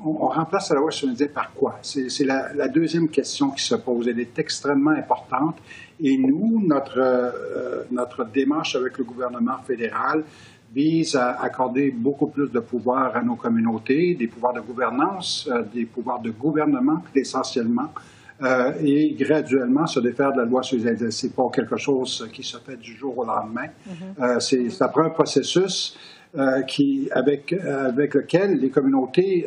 on, 0.04 0.28
remplace 0.28 0.70
la 0.70 0.76
loi 0.76 0.90
sur 0.90 1.06
les 1.08 1.12
Indiens 1.12 1.28
par 1.34 1.52
quoi? 1.52 1.78
C'est 1.82 2.24
la, 2.24 2.52
la, 2.54 2.68
deuxième 2.68 3.08
question 3.08 3.50
qui 3.50 3.64
se 3.64 3.74
pose. 3.74 4.08
Elle 4.08 4.20
est 4.20 4.38
extrêmement 4.38 4.92
importante 4.92 5.56
et 6.00 6.16
nous, 6.16 6.62
notre, 6.64 6.98
euh, 6.98 7.82
notre 7.90 8.24
démarche 8.24 8.76
avec 8.76 8.98
le 8.98 9.04
gouvernement 9.04 9.58
fédéral 9.66 10.24
vise 10.72 11.16
à 11.16 11.40
accorder 11.40 11.90
beaucoup 11.90 12.26
plus 12.26 12.50
de 12.50 12.60
pouvoir 12.60 13.16
à 13.16 13.22
nos 13.22 13.36
communautés, 13.36 14.14
des 14.14 14.26
pouvoirs 14.26 14.52
de 14.52 14.60
gouvernance, 14.60 15.48
euh, 15.50 15.62
des 15.74 15.86
pouvoirs 15.86 16.20
de 16.20 16.30
gouvernement 16.30 17.02
essentiellement, 17.14 17.90
euh, 18.42 18.72
et 18.80 19.14
graduellement 19.18 19.86
se 19.86 19.98
défaire 19.98 20.32
de 20.32 20.38
la 20.38 20.44
loi 20.44 20.62
sur 20.62 20.76
les 20.76 20.86
aides. 20.86 21.10
C'est 21.10 21.34
pas 21.34 21.48
quelque 21.52 21.76
chose 21.76 22.28
qui 22.32 22.44
se 22.44 22.58
fait 22.58 22.76
du 22.76 22.94
jour 22.96 23.16
au 23.18 23.24
lendemain. 23.24 23.66
Mm-hmm. 23.66 24.22
euh, 24.22 24.40
c'est, 24.40 24.90
prend 24.90 25.04
un 25.04 25.10
processus 25.10 25.96
euh, 26.36 26.62
qui, 26.62 27.08
avec, 27.12 27.52
avec 27.52 28.14
lequel 28.14 28.58
les 28.58 28.70
communautés 28.70 29.46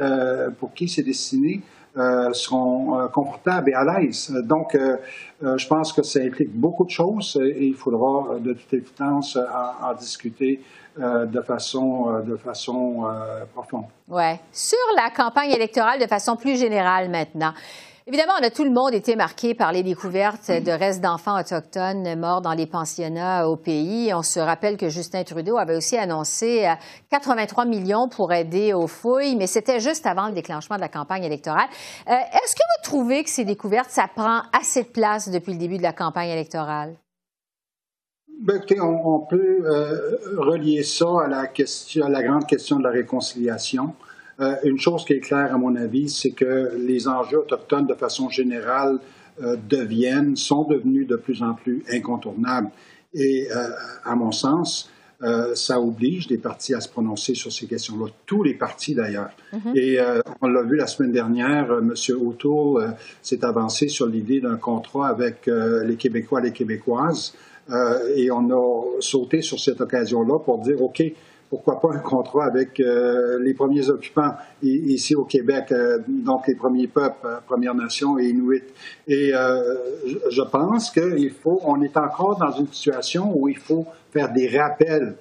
pour 0.60 0.74
qui 0.74 0.88
c'est 0.88 1.04
destiné 1.04 1.62
euh, 1.98 2.32
seront 2.32 2.98
euh, 2.98 3.08
confortables 3.10 3.72
et 3.72 3.74
à 3.74 3.84
l'aise. 3.84 4.34
Donc, 4.46 4.76
euh, 4.76 4.96
je 5.42 5.68
pense 5.68 5.92
que 5.92 6.02
ça 6.04 6.22
implique 6.22 6.54
beaucoup 6.54 6.86
de 6.86 6.90
choses 6.90 7.38
et 7.44 7.66
il 7.66 7.74
faudra 7.74 8.40
de 8.40 8.54
toute 8.54 8.74
évidence 8.74 9.38
en, 9.38 9.94
discuter 9.96 10.62
de 10.98 11.42
façon, 11.42 12.22
de 12.26 12.38
façon 12.38 13.08
profonde. 13.54 13.86
Oui. 14.08 14.36
Sur 14.52 14.78
la 14.96 15.10
campagne 15.10 15.52
électorale 15.52 16.00
de 16.00 16.06
façon 16.06 16.36
plus 16.36 16.60
générale 16.60 17.10
maintenant. 17.10 17.54
Évidemment, 18.14 18.34
tout 18.54 18.66
le 18.66 18.72
monde 18.72 18.94
été 18.94 19.16
marqué 19.16 19.54
par 19.54 19.72
les 19.72 19.84
découvertes 19.84 20.52
de 20.52 20.72
restes 20.72 21.00
d'enfants 21.00 21.40
autochtones 21.40 22.20
morts 22.20 22.42
dans 22.42 22.52
les 22.52 22.66
pensionnats 22.66 23.48
au 23.48 23.56
pays. 23.56 24.14
On 24.14 24.22
se 24.22 24.42
rappelle 24.42 24.76
que 24.76 24.90
Justin 24.90 25.24
Trudeau 25.24 25.58
avait 25.58 25.78
aussi 25.78 25.96
annoncé 25.96 26.70
83 27.10 27.64
euh, 27.64 27.70
millions 27.70 28.10
pour 28.10 28.34
aider 28.34 28.74
aux 28.74 28.88
fouilles, 28.88 29.38
mais 29.38 29.48
c'était 29.48 29.80
juste 29.80 30.06
avant 30.06 30.28
le 30.28 30.34
déclenchement 30.34 30.76
de 30.76 30.82
la 30.82 30.90
campagne 30.90 31.24
électorale. 31.24 31.70
Euh, 32.10 32.12
est-ce 32.12 32.54
que 32.54 32.60
vous 32.60 32.84
trouvez 32.84 33.24
que 33.24 33.30
ces 33.30 33.46
découvertes, 33.46 33.92
ça 33.92 34.10
prend 34.14 34.42
assez 34.52 34.84
de 34.84 34.90
place 34.90 35.30
depuis 35.30 35.54
le 35.54 35.60
début 35.60 35.78
de 35.78 35.84
la 35.84 35.94
campagne 35.94 36.32
électorale? 36.32 36.98
Ben, 38.42 38.60
on, 38.82 39.20
peut 39.20 39.62
euh, 39.64 40.18
relier 40.36 40.84
ça 40.84 41.08
à 41.24 41.28
la, 41.30 41.48
question, 41.48 42.08
à 42.08 42.10
la 42.10 42.24
grande 42.24 42.46
question 42.46 42.78
de 42.78 42.84
la 42.84 42.90
réconciliation. 42.90 43.94
Euh, 44.42 44.56
une 44.64 44.80
chose 44.80 45.06
qui 45.06 45.14
est 45.14 45.20
claire, 45.20 45.54
à 45.54 45.58
mon 45.58 45.76
avis, 45.76 46.10
c'est 46.10 46.32
que 46.32 46.72
les 46.78 47.08
enjeux 47.08 47.40
autochtones, 47.40 47.86
de 47.86 47.94
façon 47.94 48.30
générale, 48.30 48.98
euh, 49.42 49.56
deviennent, 49.70 50.36
sont 50.36 50.64
devenus 50.64 51.08
de 51.08 51.16
plus 51.16 51.44
en 51.44 51.54
plus 51.54 51.84
incontournables. 51.92 52.70
Et, 53.14 53.48
euh, 53.52 53.70
à 54.04 54.16
mon 54.16 54.32
sens, 54.32 54.90
ça 55.54 55.80
oblige 55.80 56.30
les 56.30 56.40
partis 56.40 56.74
à 56.74 56.82
se 56.82 56.90
prononcer 56.90 57.36
sur 57.36 57.52
ces 57.54 57.68
questions-là, 57.68 58.08
tous 58.26 58.42
les 58.42 58.56
partis 58.56 58.96
d'ailleurs. 58.96 59.30
Mm-hmm. 59.54 59.78
Et 59.78 60.00
on 60.42 60.48
l'a 60.48 60.64
vu 60.64 60.76
la 60.76 60.88
semaine 60.88 61.12
dernière, 61.12 61.72
M. 61.74 61.94
O'Toole 62.20 62.96
s'est 63.22 63.46
avancé 63.46 63.88
sur 63.88 64.08
l'idée 64.08 64.42
d'un 64.42 64.56
contrat 64.56 65.10
avec 65.10 65.46
les 65.46 65.96
Québécois 65.96 66.40
et 66.40 66.46
les 66.46 66.52
Québécoises. 66.52 67.36
et 68.16 68.32
on 68.32 68.50
a 68.50 69.00
sauté 69.00 69.44
sur 69.44 69.60
cette 69.60 69.80
occasion-là 69.82 70.40
pour 70.40 70.58
dire, 70.58 70.82
OK, 70.82 71.04
pourquoi 71.52 71.82
pas 71.82 71.90
un 71.94 72.00
contrat 72.00 72.46
avec 72.46 72.80
euh, 72.80 73.38
les 73.40 73.54
premiers 73.54 73.90
occupants 73.90 74.32
ici 74.64 75.16
au 75.16 75.26
Québec, 75.26 75.66
euh, 75.74 76.00
donc 76.08 76.48
les 76.48 76.56
premiers 76.56 76.88
peuples, 76.88 77.26
euh, 77.26 77.40
Premières 77.46 77.76
Nations 77.76 78.18
et 78.18 78.30
Inuits. 78.30 78.64
Et 79.06 79.34
je 79.34 80.42
pense 80.44 80.90
qu'il 80.92 81.32
faut, 81.32 81.60
on 81.66 81.82
est 81.82 81.98
encore 81.98 82.38
dans 82.38 82.52
une 82.52 82.68
situation 82.68 83.34
où 83.36 83.50
il 83.50 83.58
faut 83.58 83.86
faire 84.12 84.32
des 84.32 84.58
rappels 84.58 85.16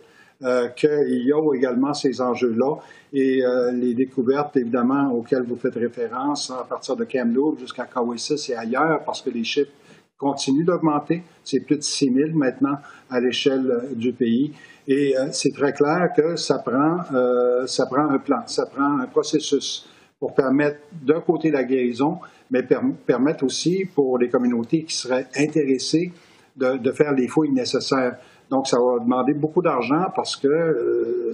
qu'il 0.77 1.27
y 1.27 1.33
a 1.33 1.55
également 1.55 1.93
ces 1.93 2.21
enjeux-là 2.21 2.77
et 3.13 3.43
les 3.73 3.95
découvertes, 3.95 4.57
évidemment, 4.57 5.13
auxquelles 5.13 5.43
vous 5.43 5.57
faites 5.57 5.75
référence 5.75 6.51
à 6.51 6.65
partir 6.65 6.97
de 6.97 7.05
Kamloops 7.05 7.59
jusqu'à 7.59 7.85
Kawessis 7.85 8.53
et 8.53 8.55
ailleurs, 8.55 9.03
parce 9.05 9.21
que 9.21 9.31
les 9.31 9.45
chiffres 9.45 9.73
continuent 10.21 10.67
d'augmenter. 10.67 11.23
C'est 11.43 11.61
plus 11.61 11.79
de 11.79 11.83
6 11.83 12.13
000 12.13 12.31
maintenant 12.35 12.77
à 13.11 13.19
l'échelle 13.21 13.89
du 13.97 14.13
pays. 14.13 14.53
Et 14.87 15.17
euh, 15.17 15.29
c'est 15.33 15.53
très 15.53 15.73
clair 15.73 16.11
que 16.15 16.37
ça 16.37 16.59
prend, 16.59 16.99
euh, 17.15 17.67
ça 17.67 17.87
prend 17.87 18.09
un 18.09 18.19
plan, 18.19 18.43
ça 18.47 18.67
prend 18.67 18.99
un 18.99 19.07
processus 19.07 19.89
pour 20.19 20.35
permettre 20.35 20.79
d'un 20.93 21.21
côté 21.21 21.51
la 21.51 21.65
guérison, 21.65 22.19
mais 22.51 22.63
permettre 23.07 23.45
aussi 23.45 23.87
pour 23.95 24.19
les 24.19 24.29
communautés 24.29 24.85
qui 24.85 24.95
seraient 24.95 25.27
intéressées 25.37 26.13
de, 26.57 26.93
faire 26.93 27.13
les 27.13 27.27
fouilles 27.27 27.53
nécessaires. 27.53 28.17
Donc, 28.51 28.67
ça 28.67 28.79
va 28.79 28.99
demander 28.99 29.33
beaucoup 29.33 29.63
d'argent 29.63 30.07
parce 30.15 30.37
que 30.37 30.49
euh, 30.49 31.33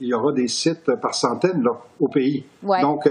il 0.00 0.08
y 0.08 0.12
aura 0.12 0.32
des 0.32 0.48
sites 0.48 0.94
par 0.96 1.14
centaines 1.14 1.62
là, 1.62 1.80
au 1.98 2.08
pays. 2.08 2.44
Donc, 2.82 3.08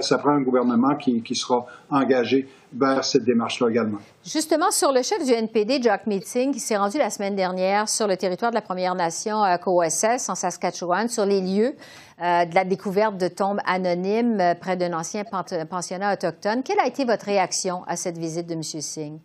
ça, 0.00 0.18
prend 0.18 0.30
un 0.30 0.42
gouvernement 0.42 0.94
qui, 0.96 1.34
sera 1.34 1.66
engagé 1.90 2.48
vers 2.72 3.04
cette 3.04 3.24
démarche-là 3.24 3.70
également. 3.70 3.98
Justement, 4.24 4.70
sur 4.70 4.92
le 4.92 5.02
chef 5.02 5.24
du 5.24 5.32
NPD, 5.32 5.80
Jack 5.80 6.06
Meeting, 6.06 6.52
qui 6.52 6.60
s'est 6.60 6.76
rendu 6.76 6.98
la 6.98 7.08
semaine 7.08 7.34
dernière 7.34 7.88
sur 7.88 8.06
le 8.06 8.16
territoire 8.16 8.50
de 8.50 8.56
la 8.56 8.60
Première 8.62 8.94
Nation 8.94 9.42
à 9.42 9.56
KOSS, 9.56 10.28
en 10.28 10.34
Saskatchewan, 10.34 11.08
sur 11.08 11.24
les 11.24 11.40
lieux 11.40 11.74
euh, 12.20 12.44
de 12.44 12.54
la 12.54 12.64
découverte 12.64 13.16
de 13.16 13.28
tombes 13.28 13.60
anonymes 13.64 14.40
euh, 14.40 14.54
près 14.54 14.76
d'un 14.76 14.92
ancien 14.92 15.24
pensionnat 15.24 16.12
autochtone. 16.12 16.62
Quelle 16.62 16.80
a 16.80 16.86
été 16.86 17.04
votre 17.04 17.24
réaction 17.24 17.82
à 17.86 17.96
cette 17.96 18.18
visite 18.18 18.46
de 18.46 18.54
M. 18.54 18.62
Singh? 18.62 19.20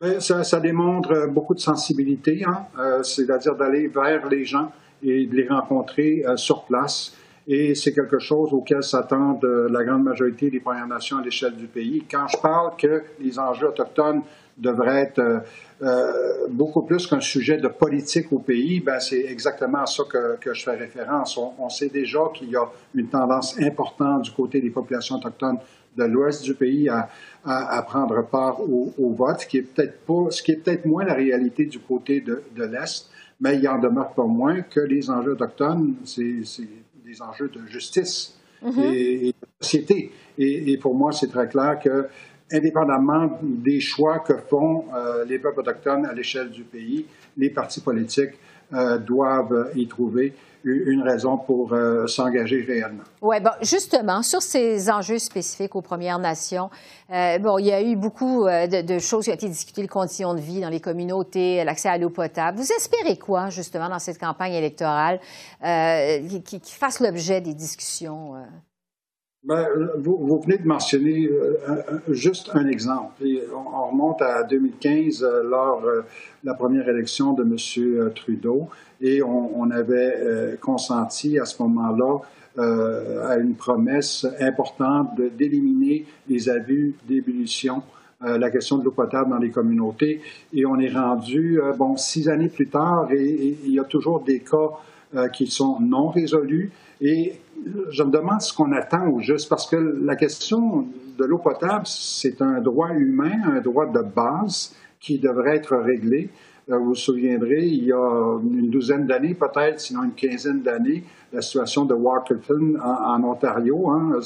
Ben, 0.00 0.18
ça, 0.18 0.60
démontre 0.60 1.28
beaucoup 1.28 1.54
de 1.54 1.60
sensibilité, 1.60 2.42
hein. 2.46 2.66
euh, 2.78 3.02
c'est-à-dire 3.02 3.54
d'aller 3.54 3.86
vers 3.86 4.26
les 4.28 4.44
gens 4.44 4.72
et 5.02 5.26
de 5.26 5.36
les 5.36 5.46
rencontrer 5.46 6.24
sur 6.36 6.64
place 6.64 7.14
et 7.52 7.74
c'est 7.74 7.92
quelque 7.92 8.20
chose 8.20 8.52
auquel 8.52 8.84
s'attendent 8.84 9.44
la 9.44 9.82
grande 9.82 10.04
majorité 10.04 10.50
des 10.50 10.60
Premières 10.60 10.86
Nations 10.86 11.18
à 11.18 11.22
l'échelle 11.22 11.56
du 11.56 11.66
pays. 11.66 12.04
Quand 12.08 12.28
je 12.28 12.36
parle 12.36 12.76
que 12.76 13.02
les 13.18 13.40
enjeux 13.40 13.66
autochtones 13.66 14.22
devraient 14.56 15.00
être 15.00 15.18
euh, 15.18 15.40
euh, 15.82 16.46
beaucoup 16.48 16.82
plus 16.82 17.08
qu'un 17.08 17.18
sujet 17.20 17.56
de 17.56 17.66
politique 17.66 18.32
au 18.32 18.38
pays, 18.38 18.78
ben 18.78 19.00
c'est 19.00 19.24
exactement 19.24 19.78
à 19.78 19.86
ça 19.86 20.04
que, 20.08 20.54
je 20.54 20.62
fais 20.62 20.76
référence. 20.76 21.36
On, 21.36 21.68
sait 21.68 21.88
déjà 21.88 22.20
qu'il 22.32 22.50
y 22.50 22.56
a 22.56 22.66
une 22.94 23.08
tendance 23.08 23.58
importante 23.60 24.22
du 24.22 24.30
côté 24.30 24.60
des 24.60 24.70
populations 24.70 25.16
autochtones 25.16 25.58
de 25.96 26.04
l'ouest 26.04 26.44
du 26.44 26.54
pays 26.54 26.88
à, 26.88 27.82
prendre 27.82 28.22
part 28.26 28.60
au, 28.60 28.94
au, 28.96 29.10
vote, 29.10 29.40
ce 29.40 29.46
qui 29.46 29.58
est 29.58 29.62
peut-être 29.62 29.98
pas, 30.02 30.30
ce 30.30 30.40
qui 30.40 30.52
est 30.52 30.56
peut-être 30.56 30.84
moins 30.84 31.04
la 31.04 31.14
réalité 31.14 31.64
du 31.64 31.80
côté 31.80 32.20
de, 32.20 32.44
de 32.54 32.64
l'est, 32.64 33.10
mais 33.40 33.56
il 33.56 33.68
en 33.68 33.78
demeure 33.78 34.12
pas 34.12 34.26
moins 34.26 34.60
que 34.60 34.78
les 34.78 35.10
enjeux 35.10 35.32
autochtones, 35.32 35.96
c'est 36.04 36.44
des 37.10 37.22
enjeux 37.22 37.48
de 37.48 37.66
justice 37.66 38.38
mhm. 38.62 38.82
et, 38.92 39.26
de 39.28 39.46
société. 39.60 40.12
Et, 40.38 40.76
pour 40.78 40.94
moi, 40.94 41.12
c'est 41.12 41.28
très 41.28 41.48
clair 41.48 41.78
que, 41.82 42.08
indépendamment 42.52 43.38
des 43.42 43.80
choix 43.80 44.20
que 44.20 44.36
font 44.36 44.86
euh, 44.94 45.24
les 45.24 45.38
peuples 45.38 45.60
autochtones 45.60 46.06
à 46.06 46.12
l'échelle 46.12 46.50
du 46.50 46.64
pays, 46.64 47.06
les 47.36 47.50
partis 47.50 47.80
politiques 47.80 48.34
euh, 48.72 48.98
doivent 48.98 49.70
y 49.74 49.86
trouver 49.88 50.34
une 50.62 51.02
raison 51.02 51.38
pour 51.38 51.72
euh, 51.72 52.06
s'engager 52.06 52.62
réellement. 52.62 53.02
Oui, 53.22 53.40
bon, 53.40 53.50
justement, 53.62 54.22
sur 54.22 54.42
ces 54.42 54.90
enjeux 54.90 55.18
spécifiques 55.18 55.74
aux 55.74 55.80
Premières 55.80 56.18
Nations, 56.18 56.68
euh, 57.10 57.38
bon, 57.38 57.58
il 57.58 57.66
y 57.66 57.72
a 57.72 57.82
eu 57.82 57.96
beaucoup 57.96 58.44
de, 58.44 58.98
choses 58.98 59.24
qui 59.24 59.30
ont 59.30 59.34
été 59.34 59.48
discutées, 59.48 59.82
les 59.82 59.88
conditions 59.88 60.34
de 60.34 60.40
vie 60.40 60.60
dans 60.60 60.68
les 60.68 60.80
communautés, 60.80 61.64
l'accès 61.64 61.88
à 61.88 61.98
l'eau 61.98 62.10
potable. 62.10 62.58
Vous 62.58 62.72
espérez 62.72 63.16
quoi, 63.16 63.48
justement, 63.48 63.88
dans 63.88 63.98
cette 63.98 64.18
campagne 64.18 64.52
électorale 64.52 65.18
qui, 65.60 66.60
fasse 66.66 67.00
l'objet 67.00 67.40
des 67.40 67.54
discussions? 67.54 68.34
Ben, 69.42 69.66
vous, 69.96 70.18
vous, 70.18 70.38
venez 70.40 70.58
de 70.58 70.66
mentionner 70.66 71.30
juste 72.08 72.50
un 72.52 72.68
exemple. 72.68 73.24
on, 73.54 73.90
remonte 73.90 74.20
à 74.20 74.42
2015, 74.42 75.26
lors 75.44 75.80
de 75.80 76.02
la 76.44 76.52
première 76.54 76.86
élection 76.88 77.32
de 77.32 77.42
M. 77.42 78.12
Trudeau 78.14 78.68
et 79.00 79.22
on, 79.22 79.70
avait 79.70 80.14
euh, 80.16 80.56
consenti 80.60 81.38
à 81.38 81.44
ce 81.44 81.62
moment-là 81.62 82.18
euh, 82.58 83.28
à 83.28 83.36
une 83.36 83.54
promesse 83.54 84.26
importante 84.40 85.20
d'éliminer 85.38 86.04
les 86.28 86.48
abus 86.48 86.94
d'ébullition, 87.08 87.82
euh, 88.22 88.36
la 88.36 88.50
question 88.50 88.78
de 88.78 88.84
l'eau 88.84 88.90
potable 88.90 89.30
dans 89.30 89.38
les 89.38 89.50
communautés. 89.50 90.20
Et 90.52 90.66
on 90.66 90.78
est 90.78 90.92
rendu, 90.92 91.60
bon, 91.78 91.96
six 91.96 92.28
années 92.28 92.48
plus 92.48 92.68
tard, 92.68 93.08
et, 93.12 93.56
il 93.64 93.72
y 93.72 93.80
a 93.80 93.84
toujours 93.84 94.20
des 94.20 94.40
cas 94.40 95.28
qui 95.32 95.48
sont 95.48 95.80
non 95.80 96.08
résolus. 96.08 96.70
Et 97.00 97.40
je 97.90 98.02
me 98.02 98.10
demande 98.10 98.40
ce 98.40 98.52
qu'on 98.52 98.72
attend 98.72 99.08
au 99.08 99.20
juste, 99.20 99.48
parce 99.48 99.68
que 99.68 99.76
la 99.76 100.16
question 100.16 100.86
de 101.18 101.24
l'eau 101.24 101.38
potable, 101.38 101.86
c'est 101.86 102.40
un 102.42 102.60
droit 102.60 102.90
humain, 102.90 103.42
un 103.44 103.60
droit 103.60 103.86
de 103.86 104.00
base 104.00 104.74
qui 104.98 105.18
devrait 105.18 105.56
être 105.56 105.76
réglé. 105.76 106.30
Euh, 106.70 106.78
vous 106.78 106.86
vous 106.86 106.94
souviendrez, 106.94 107.66
il 107.66 107.84
y 107.84 107.92
a 107.92 108.38
une 108.42 108.70
douzaine 108.70 109.06
d'années, 109.06 109.34
peut-être, 109.34 109.80
sinon 109.80 110.04
une 110.04 110.12
quinzaine 110.12 110.62
d'années, 110.62 111.04
la 111.32 111.42
situation 111.42 111.84
de 111.84 111.94
Waterton 111.94 112.76
en, 112.82 113.22
Ontario, 113.24 113.88
hein, 113.90 114.20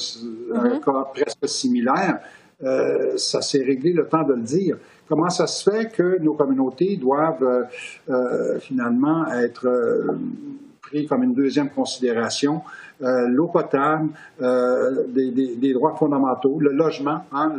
un 0.53 0.67
mm-hmm. 0.67 0.83
cas 0.83 1.07
presque 1.13 1.47
similaire, 1.47 2.19
euh, 2.63 3.17
ça 3.17 3.41
s'est 3.41 3.63
réglé 3.63 3.93
le 3.93 4.07
temps 4.07 4.23
de 4.23 4.33
le 4.33 4.41
dire. 4.41 4.77
Comment 5.07 5.29
ça 5.29 5.45
se 5.47 5.69
fait 5.69 5.91
que 5.91 6.19
nos 6.19 6.33
communautés 6.33 6.97
doivent 6.97 7.67
euh, 8.09 8.59
finalement 8.59 9.27
être 9.31 9.67
comme 11.03 11.23
une 11.23 11.33
deuxième 11.33 11.69
considération? 11.69 12.61
L'eau 13.01 13.47
potable, 13.47 14.11
des, 14.39 15.73
droits 15.73 15.95
fondamentaux, 15.95 16.57
le 16.61 16.71
logement, 16.71 17.23
hein, 17.33 17.53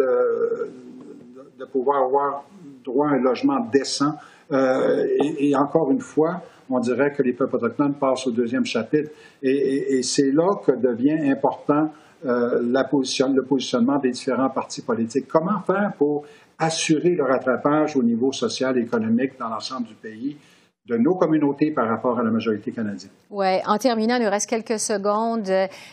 de 1.58 1.64
pouvoir 1.66 2.04
avoir 2.04 2.44
droit 2.82 3.08
à 3.08 3.10
un 3.10 3.18
logement 3.18 3.60
décent, 3.70 4.14
euh, 4.52 5.06
et, 5.38 5.54
encore 5.56 5.90
une 5.90 6.00
fois, 6.00 6.42
on 6.70 6.78
dirait 6.78 7.12
que 7.12 7.22
les 7.22 7.32
peuples 7.32 7.56
autochtones 7.56 7.94
passent 7.94 8.26
au 8.26 8.30
deuxième 8.30 8.64
chapitre. 8.64 9.10
Et, 9.42 10.02
c'est 10.02 10.30
là 10.30 10.48
que 10.64 10.72
devient 10.72 11.30
important 11.30 11.90
euh, 12.24 12.60
la 12.62 12.84
position, 12.84 13.32
le 13.32 13.44
positionnement 13.44 13.98
des 13.98 14.10
différents 14.10 14.50
partis 14.50 14.82
politiques. 14.82 15.26
Comment 15.28 15.60
faire 15.60 15.92
pour 15.98 16.24
assurer 16.58 17.10
le 17.10 17.24
rattrapage 17.24 17.96
au 17.96 18.02
niveau 18.02 18.32
social 18.32 18.78
et 18.78 18.82
économique 18.82 19.32
dans 19.38 19.48
l'ensemble 19.48 19.86
du 19.86 19.94
pays? 19.94 20.36
De 20.86 20.96
nos 20.96 21.14
communautés 21.14 21.70
par 21.70 21.88
rapport 21.88 22.18
à 22.18 22.22
la 22.22 22.30
majorité 22.30 22.70
canadienne. 22.70 23.10
Oui. 23.30 23.58
En 23.66 23.76
terminant, 23.78 24.16
il 24.16 24.24
nous 24.24 24.30
reste 24.30 24.48
quelques 24.48 24.78
secondes. 24.78 25.50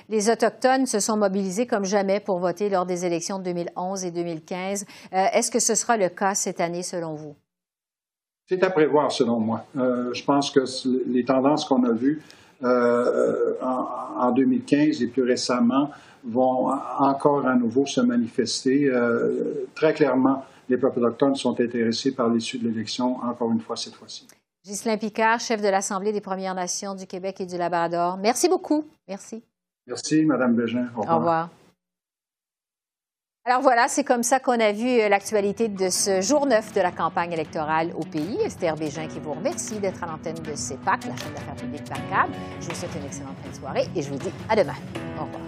Les 0.09 0.29
Autochtones 0.29 0.85
se 0.85 0.99
sont 0.99 1.17
mobilisés 1.17 1.65
comme 1.65 1.85
jamais 1.85 2.19
pour 2.19 2.39
voter 2.39 2.69
lors 2.69 2.85
des 2.85 3.05
élections 3.05 3.39
de 3.39 3.45
2011 3.45 4.05
et 4.05 4.11
2015. 4.11 4.85
Euh, 5.13 5.25
est-ce 5.33 5.49
que 5.49 5.59
ce 5.59 5.73
sera 5.75 5.97
le 5.97 6.09
cas 6.09 6.35
cette 6.35 6.61
année, 6.61 6.83
selon 6.83 7.15
vous? 7.15 7.35
C'est 8.47 8.63
à 8.63 8.69
prévoir, 8.69 9.11
selon 9.11 9.39
moi. 9.39 9.65
Euh, 9.77 10.13
je 10.13 10.23
pense 10.23 10.51
que 10.51 10.61
les 11.07 11.25
tendances 11.25 11.65
qu'on 11.65 11.83
a 11.85 11.91
vues 11.91 12.21
en, 12.61 14.31
2015 14.31 15.01
et 15.01 15.07
plus 15.07 15.23
récemment 15.23 15.89
vont 16.23 16.69
encore 16.99 17.45
à 17.45 17.55
nouveau 17.55 17.85
se 17.85 17.99
manifester. 17.99 18.89
très 19.75 19.93
clairement, 19.93 20.45
les 20.69 20.77
peuples 20.77 20.99
autochtones 20.99 21.35
sont 21.35 21.59
intéressés 21.59 22.13
par 22.13 22.29
l'issue 22.29 22.59
de 22.59 22.69
l'élection, 22.69 23.17
encore 23.17 23.51
une 23.51 23.59
fois 23.59 23.75
cette 23.75 23.95
fois-ci. 23.95 24.27
Ghislain 24.65 24.97
Picard, 24.97 25.39
chef 25.39 25.61
de 25.61 25.67
l'Assemblée 25.67 26.13
des 26.13 26.21
Premières 26.21 26.55
Nations 26.55 26.95
du 26.95 27.05
Québec 27.05 27.41
et 27.41 27.45
du 27.45 27.57
Labrador. 27.57 28.17
Merci 28.17 28.47
beaucoup. 28.47 28.85
Merci. 29.07 29.43
Merci, 29.87 30.23
Mme 30.23 30.55
Bégin. 30.55 30.87
Au 30.95 31.01
revoir. 31.01 31.15
Au 31.15 31.19
revoir. 31.19 31.49
Alors 33.45 33.61
voilà, 33.61 33.89
c'est 33.89 34.05
comme 34.05 34.23
ça 34.23 34.39
qu'on 34.39 34.57
a 34.57 34.71
vu 34.71 34.87
euh, 35.01 35.09
l'actualité 35.09 35.67
de 35.67 35.89
ce 35.89 36.21
jour 36.21 36.45
9 36.45 36.71
de 36.73 36.79
la 36.79 36.91
campagne 36.91 37.33
électorale 37.33 37.91
au 37.93 38.05
pays. 38.05 38.37
Esther 38.41 38.77
Bégin 38.77 39.05
qui 39.07 39.19
vous 39.19 39.33
remercie 39.33 39.79
d'être 39.79 40.01
à 40.01 40.07
l'antenne 40.07 40.37
de 40.37 40.55
CEPAC, 40.55 41.03
la 41.07 41.17
chaîne 41.17 41.33
d'affaires 41.33 41.55
publiques 41.55 41.89
par 41.89 41.97
câble. 42.09 42.33
Je 42.61 42.69
vous 42.69 42.75
souhaite 42.75 42.95
une 42.95 43.05
excellente 43.05 43.35
fin 43.43 43.49
de 43.49 43.55
soirée 43.55 43.85
et 43.97 44.01
je 44.01 44.09
vous 44.09 44.17
dis 44.17 44.31
à 44.47 44.55
demain. 44.55 44.75
Au 45.19 45.25
revoir. 45.25 45.41